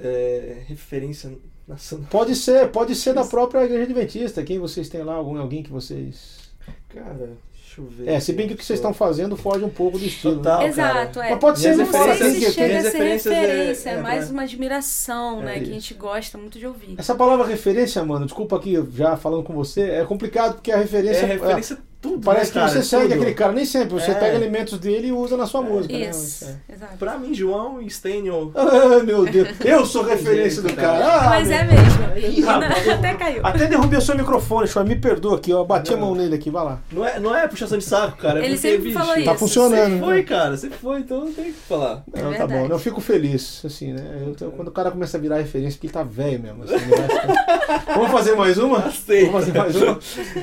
É, 0.02 0.62
referência 0.66 1.30
nacional. 1.68 2.06
Pode 2.10 2.34
ser, 2.34 2.68
pode 2.70 2.94
ser 2.94 3.12
da 3.14 3.24
própria 3.24 3.64
Igreja 3.64 3.84
Adventista. 3.84 4.42
Quem 4.42 4.58
vocês 4.58 4.88
têm 4.88 5.02
lá? 5.02 5.14
Algum, 5.14 5.38
alguém 5.38 5.62
que 5.62 5.70
vocês. 5.70 6.50
Cara, 6.94 7.30
deixa 7.54 7.80
eu 7.80 7.84
ver. 7.86 8.08
É, 8.08 8.20
se 8.20 8.32
bem 8.32 8.46
que 8.46 8.54
o 8.54 8.56
que 8.56 8.64
vocês 8.64 8.78
estão 8.78 8.92
fazendo 8.92 9.36
foge 9.36 9.64
um 9.64 9.68
pouco 9.70 9.98
do 9.98 10.04
estilo. 10.04 10.36
né? 10.36 10.42
Total. 10.42 10.62
Exato, 10.66 11.20
é. 11.20 11.30
Mas 11.30 11.38
pode 11.38 11.58
ser, 11.60 11.76
não 11.76 11.86
sei 11.86 12.14
se 12.40 12.52
chega 12.52 12.78
a 12.78 12.82
ser 12.82 12.96
é- 12.98 13.12
referência, 13.14 13.90
é, 13.90 13.94
é, 13.94 14.00
mais 14.02 14.30
uma 14.30 14.42
admiração, 14.42 15.40
É 15.42 15.44
né? 15.44 15.52
Que 15.54 15.60
isso. 15.62 15.70
a 15.70 15.74
gente 15.74 15.94
gosta 15.94 16.38
muito 16.38 16.58
de 16.58 16.66
ouvir. 16.66 16.94
Essa 16.98 17.14
palavra 17.14 17.46
referência, 17.46 18.04
mano, 18.04 18.26
desculpa 18.26 18.56
aqui 18.56 18.76
já 18.94 19.16
falando 19.16 19.42
com 19.42 19.54
você, 19.54 19.82
é 19.82 20.04
complicado 20.04 20.54
porque 20.54 20.70
a 20.70 20.76
referência. 20.76 21.22
É 21.22 21.26
referência 21.26 21.78
tudo, 22.02 22.24
Parece 22.24 22.46
né, 22.46 22.52
que 22.52 22.58
cara? 22.58 22.68
você 22.68 22.82
segue 22.82 23.02
Tudo. 23.04 23.14
aquele 23.14 23.34
cara, 23.34 23.52
nem 23.52 23.64
sempre. 23.64 23.94
Você 23.94 24.10
É. 24.10 24.14
pega 24.14 24.34
elementos 24.36 24.76
dele 24.78 25.06
e 25.08 25.12
usa 25.12 25.36
na 25.36 25.46
sua 25.46 25.62
música. 25.62 25.94
né? 25.96 26.10
Isso, 26.10 26.44
Mas, 26.68 26.76
exato. 26.76 26.96
Pra 26.98 27.16
mim, 27.16 27.32
João 27.32 27.80
e 27.80 27.88
Stênio. 27.88 28.52
Ah, 28.72 29.02
meu 29.04 29.24
Deus. 29.24 29.48
Eu 29.64 29.86
sou 29.86 30.02
referência 30.02 30.60
do 30.62 30.72
cara. 30.74 31.04
Ah, 31.06 31.28
Mas 31.30 31.48
meu- 31.48 31.56
é 31.58 31.64
mesmo. 31.64 32.02
Ih, 32.38 32.40
rapaz. 32.42 32.88
Até 32.88 33.14
caiu. 33.14 33.40
Até 33.46 33.66
derrubei 33.66 33.98
o 33.98 34.02
seu 34.02 34.16
microfone, 34.16 34.66
Chua. 34.66 34.82
Me 34.84 34.96
perdoa 34.96 35.36
aqui, 35.36 35.52
ó. 35.52 35.62
Bati 35.64 35.92
a 35.94 35.96
Não. 35.96 36.06
mão 36.06 36.14
nele 36.16 36.34
aqui, 36.34 36.50
vai 36.50 36.64
lá. 36.64 36.80
Não 36.90 37.06
é, 37.06 37.20
não 37.20 37.34
é 37.36 37.46
puxação 37.46 37.78
de 37.78 37.84
saco, 37.84 38.16
cara. 38.18 38.40
é 38.40 38.44
Ele 38.44 38.54
porque, 38.56 38.68
sempre 38.68 38.88
bicho, 38.88 38.98
falou 38.98 39.14
isso. 39.16 39.24
Tá 39.24 39.34
funcionando. 39.36 39.92
Né? 39.94 40.00
foi, 40.00 40.22
cara. 40.24 40.56
Você 40.56 40.70
foi, 40.70 40.98
então 41.00 41.20
não 41.24 41.32
tem 41.32 41.50
o 41.50 41.52
que 41.52 41.60
falar. 41.68 42.02
É 42.12 42.20
Não, 42.22 42.34
tá 42.34 42.46
bom. 42.48 42.66
Eu 42.66 42.78
fico 42.80 43.00
feliz, 43.00 43.62
assim, 43.64 43.92
né? 43.92 44.02
Eu 44.40 44.50
quando 44.50 44.68
o 44.68 44.72
cara 44.72 44.90
começa 44.90 45.16
a 45.16 45.20
virar 45.20 45.36
referência, 45.38 45.72
porque 45.78 45.86
ele 45.86 45.92
tá 45.94 46.02
velho 46.02 46.40
mesmo. 46.42 46.64
assim, 46.64 46.74
Vamos 47.94 48.10
fazer 48.10 48.34
mais 48.34 48.58
uma? 48.58 48.78
Aceita. 48.78 49.30
Vamos 49.30 49.46
fazer 49.46 49.58
mais 49.58 49.76
uma? 49.76 49.98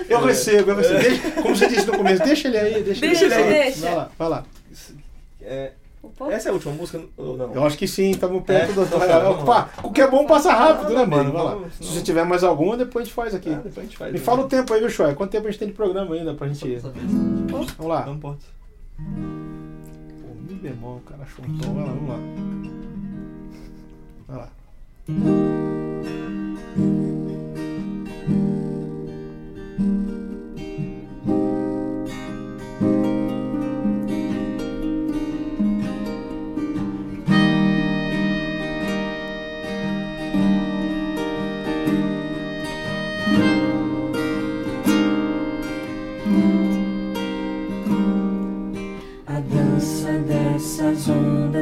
Eu 0.08 0.22
recebo, 0.22 0.72
eu 0.72 0.76
recebo. 0.78 1.49
Deixa- 1.50 1.56
como 1.56 1.56
você 1.56 1.68
disse 1.68 1.88
no 1.88 1.98
começo, 1.98 2.24
deixa 2.24 2.48
ele 2.48 2.58
aí, 2.58 2.84
deixa, 2.84 3.02
Deixa 3.02 3.26
ele 3.26 3.34
aí. 3.34 3.44
deixa. 3.50 3.82
Vai 3.82 3.96
lá, 3.96 4.12
vai 4.18 4.30
lá. 4.30 4.46
É, 5.42 5.72
essa 6.32 6.48
é 6.48 6.52
a 6.52 6.54
última 6.54 6.74
música 6.74 7.02
ou 7.18 7.36
não? 7.38 7.54
Eu 7.54 7.64
acho 7.66 7.78
que 7.78 7.88
sim, 7.88 8.12
estamos 8.12 8.44
perto 8.44 8.72
É, 8.72 8.74
do. 8.74 8.84
então 8.84 9.32
Opa, 9.42 9.70
o 9.84 9.92
que 9.92 10.02
é 10.02 10.08
bom 10.10 10.26
passa 10.26 10.52
rápido, 10.54 10.94
né, 10.94 11.06
mano? 11.06 11.32
Vai 11.34 11.44
lá. 11.44 11.58
Se 11.80 11.84
você 11.86 12.02
tiver 12.02 12.24
mais 12.24 12.44
alguma, 12.44 12.78
depois 12.78 13.04
a 13.04 13.06
gente 13.06 13.14
faz 13.16 13.34
aqui. 13.36 13.50
Ah, 13.50 13.56
depois 13.56 13.78
a 13.80 13.82
gente 13.82 13.98
faz. 13.98 14.12
Me 14.14 14.20
né? 14.20 14.24
fala 14.24 14.42
o 14.42 14.48
tempo 14.48 14.74
aí, 14.74 14.80
viu, 14.80 14.90
Shoy? 14.90 15.14
Quanto 15.16 15.32
tempo 15.32 15.48
a 15.48 15.52
gente 15.52 15.60
tem 15.60 15.68
de 15.70 15.74
programa 15.74 16.16
ainda 16.16 16.34
pra 16.34 16.48
gente 16.48 16.68
ir? 16.68 16.80
Vamos 16.80 17.78
lá. 17.80 18.06
Não 18.06 18.18
pode. 18.18 18.40
Pô, 18.98 20.28
mi 20.48 20.54
bemol, 20.56 20.98
o 20.98 21.02
cara 21.02 21.24
achou 21.24 21.44
um 21.46 21.58
tom. 21.58 21.74
Vai 21.74 21.84
lá, 21.86 21.92
vamos 21.92 22.10
lá. 22.10 22.20
Vai 24.28 24.38
lá. 24.38 25.79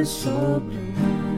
Sobre 0.08 0.74
o 0.74 0.80
mar. 1.00 1.28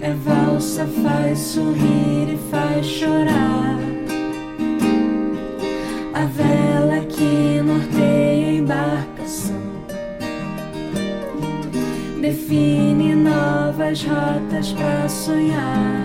É 0.00 0.14
valsa, 0.14 0.86
faz 1.02 1.38
sorrir 1.38 2.32
e 2.32 2.38
faz 2.50 2.86
chorar. 2.86 3.78
A 6.14 6.24
vela 6.24 7.04
que 7.06 7.62
norteia 7.62 8.48
a 8.48 8.52
embarcação 8.52 9.62
Define 12.20 13.14
novas 13.14 14.04
rotas 14.04 14.72
pra 14.72 15.08
sonhar 15.08 16.01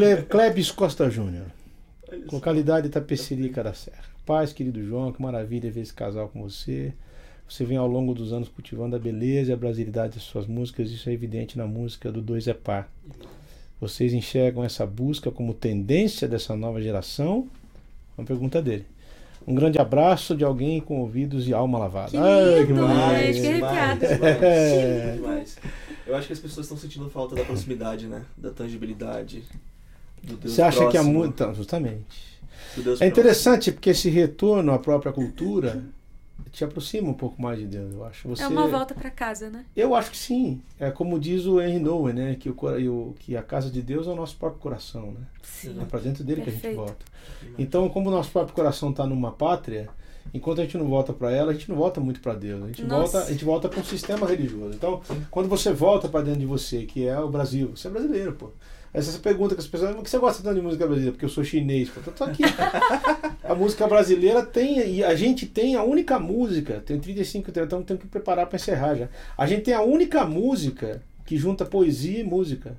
Cle, 0.00 0.22
Klebs 0.22 0.70
Costa 0.70 1.10
Júnior, 1.10 1.44
localidade 2.32 2.86
Itapecerica 2.86 3.62
da 3.62 3.74
Serra. 3.74 4.02
Paz, 4.24 4.50
querido 4.50 4.82
João, 4.82 5.12
que 5.12 5.20
maravilha 5.20 5.70
ver 5.70 5.82
esse 5.82 5.92
casal 5.92 6.30
com 6.30 6.40
você. 6.40 6.94
Você 7.46 7.66
vem 7.66 7.76
ao 7.76 7.86
longo 7.86 8.14
dos 8.14 8.32
anos 8.32 8.48
cultivando 8.48 8.96
a 8.96 8.98
beleza 8.98 9.50
e 9.50 9.52
a 9.52 9.56
brasilidade 9.58 10.14
das 10.14 10.22
suas 10.22 10.46
músicas, 10.46 10.90
isso 10.90 11.10
é 11.10 11.12
evidente 11.12 11.58
na 11.58 11.66
música 11.66 12.10
do 12.10 12.22
Dois 12.22 12.48
é 12.48 12.54
Par. 12.54 12.90
Vocês 13.78 14.14
enxergam 14.14 14.64
essa 14.64 14.86
busca 14.86 15.30
como 15.30 15.52
tendência 15.52 16.26
dessa 16.26 16.56
nova 16.56 16.80
geração? 16.80 17.46
Uma 18.16 18.26
pergunta 18.26 18.62
dele. 18.62 18.86
Um 19.46 19.54
grande 19.54 19.78
abraço 19.78 20.34
de 20.34 20.44
alguém 20.44 20.80
com 20.80 21.00
ouvidos 21.00 21.46
e 21.46 21.52
alma 21.52 21.78
lavada. 21.78 22.10
Que 22.10 22.16
Ai, 22.16 22.62
lindo, 22.62 22.82
maravilha. 22.82 23.32
gente, 23.34 23.42
que 23.42 23.48
arrepiada. 23.48 24.06
É. 24.06 25.12
demais, 25.16 25.16
demais. 25.16 25.58
Eu 26.06 26.16
acho 26.16 26.26
que 26.26 26.32
as 26.32 26.38
pessoas 26.38 26.64
estão 26.64 26.78
sentindo 26.78 27.10
falta 27.10 27.34
da 27.34 27.44
proximidade, 27.44 28.06
né? 28.06 28.24
Da 28.36 28.50
tangibilidade. 28.50 29.42
Você 30.42 30.62
acha 30.62 30.78
que 30.78 30.96
a 30.96 31.00
próximo, 31.00 31.12
música. 31.12 31.34
Então, 31.34 31.54
justamente. 31.54 32.40
do 32.76 32.82
Deus 32.82 33.00
É 33.00 33.06
interessante 33.06 33.72
porque 33.72 33.90
esse 33.90 34.08
retorno 34.08 34.72
à 34.72 34.78
própria 34.78 35.12
cultura 35.12 35.82
te 36.50 36.64
aproxima 36.64 37.08
um 37.10 37.14
pouco 37.14 37.40
mais 37.40 37.58
de 37.58 37.66
Deus, 37.66 37.92
eu 37.92 38.04
acho. 38.04 38.28
Você... 38.28 38.42
É 38.42 38.48
uma 38.48 38.66
volta 38.66 38.94
pra 38.94 39.10
casa, 39.10 39.48
né? 39.48 39.64
Eu 39.76 39.94
acho 39.94 40.10
que 40.10 40.16
sim. 40.16 40.60
É 40.78 40.90
como 40.90 41.18
diz 41.18 41.46
o 41.46 41.60
Henry 41.60 41.78
Nowen, 41.78 42.14
né? 42.14 42.36
Que, 42.38 42.50
o, 42.50 43.14
que 43.18 43.36
a 43.36 43.42
casa 43.42 43.70
de 43.70 43.80
Deus 43.80 44.06
é 44.06 44.10
o 44.10 44.16
nosso 44.16 44.36
próprio 44.36 44.60
coração, 44.60 45.12
né? 45.12 45.20
Sim. 45.42 45.76
É 45.80 45.84
para 45.84 46.00
dentro 46.00 46.24
dele 46.24 46.42
que 46.42 46.50
a 46.50 46.52
Perfeito. 46.52 46.76
gente 46.76 46.86
volta. 46.86 47.04
Então, 47.58 47.88
como 47.88 48.08
o 48.08 48.12
nosso 48.12 48.30
próprio 48.30 48.54
coração 48.54 48.90
está 48.90 49.06
numa 49.06 49.30
pátria, 49.30 49.88
enquanto 50.34 50.60
a 50.60 50.64
gente 50.64 50.76
não 50.76 50.86
volta 50.86 51.12
para 51.12 51.30
ela, 51.30 51.50
a 51.50 51.54
gente 51.54 51.68
não 51.68 51.76
volta 51.76 52.00
muito 52.00 52.20
para 52.20 52.34
Deus. 52.34 52.62
A 52.64 52.66
gente 52.66 52.82
Nossa. 52.84 53.12
volta, 53.12 53.28
a 53.28 53.32
gente 53.32 53.44
volta 53.44 53.68
para 53.68 53.80
um 53.80 53.84
sistema 53.84 54.26
religioso. 54.26 54.74
Então, 54.74 55.00
quando 55.30 55.48
você 55.48 55.72
volta 55.72 56.08
para 56.08 56.24
dentro 56.24 56.40
de 56.40 56.46
você, 56.46 56.84
que 56.84 57.06
é 57.06 57.18
o 57.18 57.28
Brasil, 57.28 57.72
você 57.74 57.88
é 57.88 57.90
brasileiro, 57.90 58.32
pô. 58.32 58.50
Essa 58.92 59.16
é 59.16 59.20
pergunta 59.20 59.54
que 59.54 59.60
as 59.60 59.66
pessoas, 59.66 59.94
por 59.94 60.02
que 60.02 60.10
você 60.10 60.18
gosta 60.18 60.42
tanto 60.42 60.56
de 60.56 60.62
música 60.62 60.84
brasileira? 60.84 61.12
Porque 61.12 61.24
eu 61.24 61.28
sou 61.28 61.44
chinês, 61.44 61.88
pô. 61.88 62.00
Eu 62.04 62.12
tô 62.12 62.24
aqui. 62.24 62.42
a 63.44 63.54
música 63.54 63.86
brasileira 63.86 64.44
tem, 64.44 64.96
e 64.96 65.04
a 65.04 65.14
gente 65.14 65.46
tem 65.46 65.76
a 65.76 65.82
única 65.82 66.18
música, 66.18 66.82
tem 66.84 66.98
35, 66.98 67.50
então 67.50 67.82
temos 67.82 68.02
que 68.02 68.08
preparar 68.08 68.46
para 68.46 68.56
encerrar 68.56 68.94
já. 68.96 69.08
A 69.38 69.46
gente 69.46 69.62
tem 69.62 69.74
a 69.74 69.82
única 69.82 70.24
música 70.24 71.02
que 71.24 71.36
junta 71.36 71.64
poesia 71.64 72.20
e 72.20 72.24
música. 72.24 72.76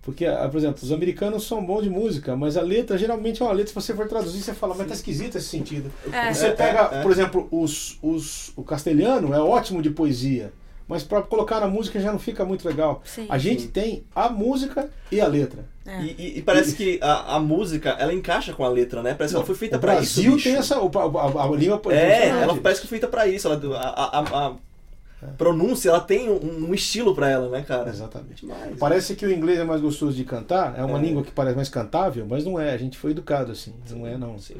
Porque, 0.00 0.24
ah, 0.24 0.48
por 0.48 0.56
exemplo, 0.56 0.78
os 0.82 0.92
americanos 0.92 1.46
são 1.46 1.66
bons 1.66 1.82
de 1.82 1.90
música, 1.90 2.36
mas 2.36 2.56
a 2.56 2.62
letra 2.62 2.96
geralmente 2.96 3.42
é 3.42 3.44
uma 3.44 3.52
letra, 3.52 3.68
se 3.68 3.74
você 3.74 3.92
for 3.92 4.06
traduzir, 4.06 4.40
você 4.40 4.54
fala, 4.54 4.72
mas 4.74 4.86
tá 4.86 4.94
esquisito 4.94 5.36
esse 5.36 5.48
sentido. 5.48 5.90
É. 6.12 6.32
Você 6.32 6.46
É, 6.46 6.50
pega, 6.52 6.90
é. 6.92 7.02
por 7.02 7.10
exemplo, 7.10 7.48
os, 7.50 7.98
os, 8.00 8.52
o 8.56 8.62
castelhano 8.62 9.34
é 9.34 9.40
ótimo 9.40 9.82
de 9.82 9.90
poesia, 9.90 10.52
mas 10.88 11.02
para 11.02 11.22
colocar 11.22 11.60
na 11.60 11.66
música 11.66 11.98
já 12.00 12.12
não 12.12 12.18
fica 12.18 12.44
muito 12.44 12.66
legal. 12.66 13.02
Sim. 13.04 13.26
A 13.28 13.38
gente 13.38 13.68
tem 13.68 14.04
a 14.14 14.28
música 14.28 14.88
e 15.10 15.20
a 15.20 15.26
letra. 15.26 15.64
É. 15.84 16.02
E, 16.02 16.16
e- 16.18 16.38
e 16.38 16.42
parece 16.42 16.74
que 16.74 16.98
a, 17.02 17.36
a 17.36 17.40
música, 17.40 17.90
ela 17.90 18.12
encaixa 18.12 18.52
com 18.52 18.64
a 18.64 18.68
letra, 18.68 19.02
né? 19.02 19.14
Parece 19.14 19.32
que 19.34 19.36
ela 19.36 19.46
foi 19.46 19.54
feita 19.54 19.76
o 19.76 19.80
pra 19.80 19.94
Brasil 19.94 20.22
isso. 20.24 20.36
bicho. 20.36 20.48
tem 20.48 20.56
essa. 20.58 20.80
o- 20.80 20.90
A, 20.98 21.42
a, 21.42 21.44
a 21.44 21.50
língua 21.56 21.80
É, 21.92 22.28
ela 22.28 22.56
parece 22.56 22.80
que 22.80 22.86
foi 22.88 22.98
feita 22.98 23.08
pra 23.08 23.26
isso. 23.26 23.46
Ela, 23.48 23.78
a, 23.78 24.18
a- 24.20 24.46
a 24.48 25.26
pronúncia, 25.38 25.88
ela 25.88 26.00
tem 26.00 26.28
um, 26.30 26.68
um 26.68 26.74
estilo 26.74 27.14
pra 27.14 27.28
ela, 27.28 27.48
né, 27.48 27.62
cara? 27.66 27.88
Exatamente. 27.88 28.42
Demais. 28.42 28.76
Parece 28.78 29.16
que 29.16 29.24
o 29.24 29.32
inglês 29.32 29.58
é 29.58 29.64
mais 29.64 29.80
gostoso 29.80 30.14
de 30.16 30.24
cantar, 30.24 30.78
é 30.78 30.84
uma 30.84 30.98
É. 30.98 31.02
língua 31.02 31.22
que 31.22 31.30
parece 31.30 31.56
mais 31.56 31.68
cantável, 31.68 32.26
mas 32.28 32.44
não 32.44 32.60
é. 32.60 32.72
A 32.72 32.76
gente 32.76 32.98
foi 32.98 33.12
educado 33.12 33.50
assim, 33.52 33.72
não 33.90 34.06
é 34.06 34.16
não. 34.18 34.38
Sim. 34.38 34.56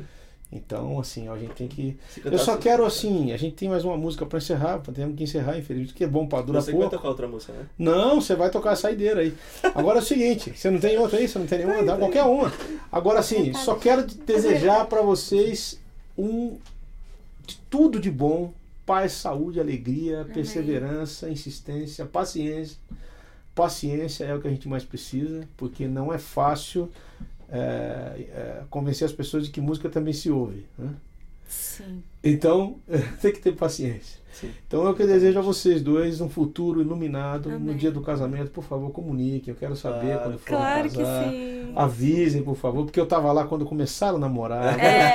Então, 0.51 1.01
assim, 1.01 1.29
ó, 1.29 1.35
a 1.35 1.39
gente 1.39 1.55
tem 1.55 1.67
que. 1.67 1.97
Eu 2.25 2.39
só 2.39 2.57
quero 2.57 2.85
assim, 2.85 3.33
a 3.33 3.37
gente 3.37 3.57
tem 3.57 3.69
mais 3.69 3.85
uma 3.85 3.97
música 3.97 4.25
pra 4.25 4.39
encerrar, 4.39 4.79
temos 4.95 5.17
que 5.17 5.25
encerrar, 5.25 5.59
infelizmente, 5.59 5.93
que 5.93 6.05
é 6.05 6.07
bom 6.07 6.27
pra 6.27 6.41
durar 6.41 6.63
Você 6.63 6.71
que 6.71 6.77
vai 6.77 6.83
pouco. 6.83 6.97
tocar 6.97 7.09
outra 7.09 7.27
música, 7.27 7.53
né? 7.53 7.67
Não, 7.77 8.21
você 8.21 8.37
vai 8.37 8.49
tocar 8.49 8.71
a 8.71 8.77
saideira 8.77 9.23
aí. 9.23 9.35
Agora 9.75 9.99
é 9.99 10.03
o 10.03 10.05
seguinte, 10.05 10.53
você 10.57 10.71
não 10.71 10.79
tem 10.79 10.97
outra 10.99 11.19
aí? 11.19 11.27
Você 11.27 11.39
não 11.39 11.47
tem 11.47 11.59
nenhuma? 11.59 11.83
Dá 11.83 11.97
qualquer 11.97 12.23
uma. 12.23 12.53
Agora 12.93 13.19
assim, 13.19 13.53
só 13.55 13.75
quero 13.75 14.07
desejar 14.07 14.87
pra 14.87 15.03
vocês 15.03 15.81
um 16.17 16.57
de 17.45 17.59
tudo 17.69 17.99
de 17.99 18.11
bom, 18.11 18.53
paz, 18.87 19.13
saúde, 19.13 19.59
alegria, 19.61 20.27
perseverança, 20.33 21.29
insistência, 21.29 22.07
paciência. 22.07 22.77
Paciência 23.55 24.25
é 24.25 24.35
o 24.35 24.41
que 24.41 24.47
a 24.47 24.51
gente 24.51 24.69
mais 24.69 24.85
precisa, 24.85 25.49
porque 25.57 25.89
não 25.89 26.13
é 26.13 26.19
fácil 26.19 26.91
é, 27.49 28.27
é, 28.29 28.63
convencer 28.71 29.07
as 29.07 29.13
pessoas 29.13 29.45
de 29.45 29.51
que 29.51 29.61
música 29.61 29.89
também 29.89 30.13
se 30.13 30.31
ouve. 30.31 30.67
Né? 30.79 30.95
Sim. 31.49 32.03
Então, 32.23 32.79
tem 33.21 33.33
que 33.33 33.41
ter 33.41 33.53
paciência. 33.53 34.21
Sim. 34.41 34.51
Então 34.67 34.87
é 34.87 34.91
o 34.91 34.95
que 34.95 35.03
eu 35.03 35.07
desejo 35.07 35.39
a 35.39 35.43
vocês 35.43 35.81
dois, 35.83 36.21
um 36.21 36.29
futuro 36.29 36.81
iluminado 36.81 37.49
no 37.49 37.57
Amém. 37.57 37.77
dia 37.77 37.91
do 37.91 38.01
casamento. 38.01 38.51
Por 38.51 38.63
favor, 38.65 38.91
comuniquem. 38.91 39.53
Eu 39.53 39.59
quero 39.59 39.75
saber 39.77 40.07
Claro. 40.15 40.21
quando 40.23 40.39
for 40.39 40.47
Claro 40.49 40.89
que 40.91 40.97
casar. 40.99 41.31
sim. 41.31 41.73
Avisem, 41.75 42.43
por 42.43 42.57
favor, 42.57 42.85
porque 42.85 42.99
eu 43.01 43.07
tava 43.07 43.31
lá 43.33 43.45
quando 43.45 43.65
começaram 43.67 44.17
a 44.17 44.21
namorar. 44.21 44.79
É. 44.79 45.15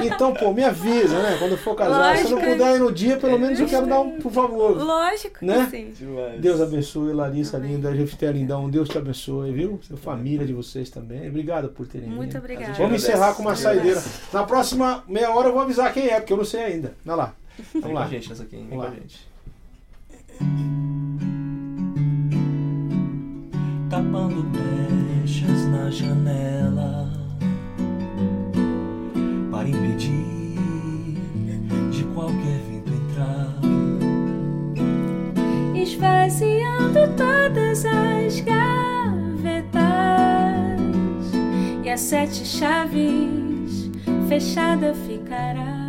Então, 0.04 0.32
pô, 0.32 0.52
me 0.52 0.62
avisa, 0.64 1.20
né? 1.22 1.36
Quando 1.38 1.56
for 1.58 1.74
casar. 1.74 2.16
Se 2.16 2.24
eu 2.24 2.30
não 2.30 2.36
Lógico. 2.38 2.52
puder 2.58 2.76
ir 2.76 2.78
no 2.78 2.92
dia, 2.92 3.16
pelo 3.16 3.38
menos 3.38 3.60
eu 3.60 3.66
quero 3.66 3.86
dar 3.86 4.00
um, 4.00 4.18
por 4.18 4.32
favor. 4.32 4.76
Lógico 4.76 5.44
Né? 5.44 5.64
que 5.64 5.70
sim. 5.70 5.90
Demais. 6.06 6.40
Deus 6.40 6.60
abençoe, 6.60 7.12
Larissa 7.12 7.56
Amém. 7.58 7.72
linda, 7.74 7.94
Jefté 7.94 8.30
lindão. 8.32 8.68
Deus 8.70 8.88
te 8.88 8.96
abençoe, 8.98 9.52
viu? 9.52 9.78
Sua 9.82 9.96
família 9.96 10.46
de 10.46 10.52
vocês 10.52 10.88
também. 10.90 11.28
Obrigado 11.28 11.68
por 11.68 11.86
terem 11.86 12.08
Muito 12.08 12.36
obrigada. 12.38 12.72
Vamos 12.72 12.80
agradece. 12.82 13.08
encerrar 13.12 13.34
com 13.34 13.42
uma 13.42 13.54
saideira. 13.56 14.02
Na 14.32 14.42
próxima 14.44 15.04
meia 15.06 15.30
hora 15.34 15.48
eu 15.48 15.52
vou 15.52 15.62
avisar 15.62 15.92
quem 15.92 16.08
é, 16.08 16.18
porque 16.20 16.32
eu 16.32 16.36
não 16.38 16.44
sei 16.44 16.62
ainda. 16.64 16.94
Olha 17.06 17.14
lá. 17.16 17.34
Vem 17.58 17.66
Vamos 17.82 17.86
com 17.88 17.92
lá. 17.94 18.04
a 18.04 18.08
gente 18.08 18.28
nessa 18.28 18.42
aqui? 18.42 18.56
Vem 18.56 18.68
Vamos 18.68 18.76
com 18.76 18.82
a 18.82 18.90
lá. 18.90 18.94
gente. 18.96 19.30
tapando 23.88 24.42
brechas 24.44 25.66
na 25.68 25.90
janela 25.90 27.10
para 29.50 29.68
impedir 29.68 30.54
de 31.90 32.04
qualquer 32.14 32.60
vento 32.68 32.92
entrar. 32.92 33.58
Esvaziando 35.74 37.00
todas 37.16 37.84
as 37.84 38.40
gavetas 38.40 39.80
e 41.84 41.88
as 41.90 42.00
sete 42.00 42.44
chaves 42.46 43.90
fechada 44.28 44.94
ficará. 44.94 45.79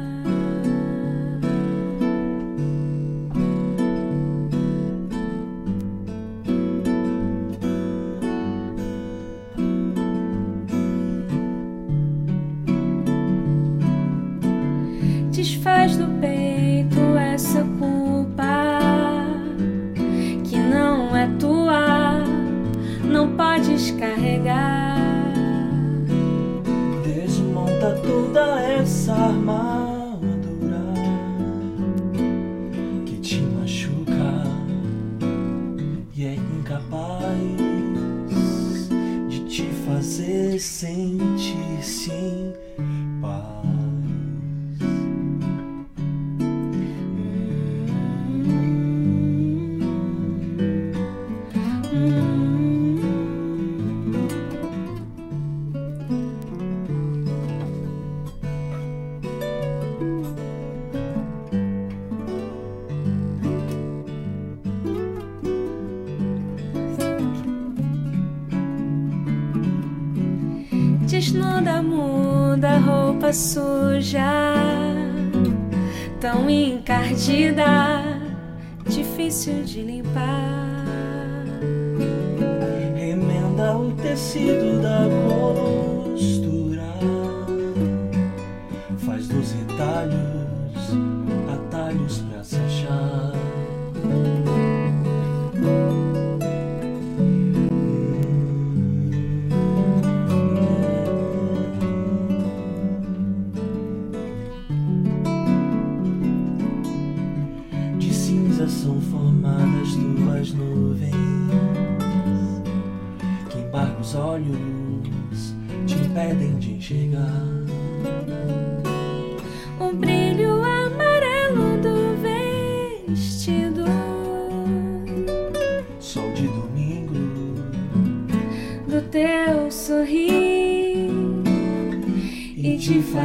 De 79.73 79.83
limpar. 79.83 80.40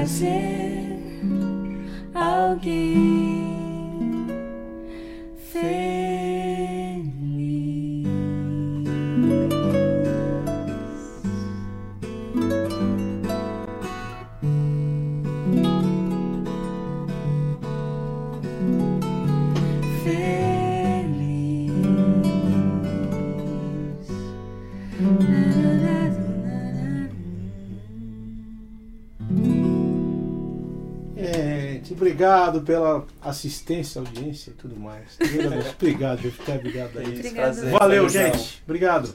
Te 0.06 0.65
obrigado 32.16 32.62
pela 32.62 33.06
assistência, 33.20 34.00
audiência 34.00 34.50
e 34.50 34.54
tudo 34.54 34.74
mais. 34.76 35.16
Obrigado, 35.20 35.66
obrigado, 35.76 36.32
obrigado 36.48 36.98
aí. 36.98 37.30
Prazer, 37.32 37.70
Valeu, 37.70 38.08
gente. 38.08 38.62
Obrigado. 38.64 39.14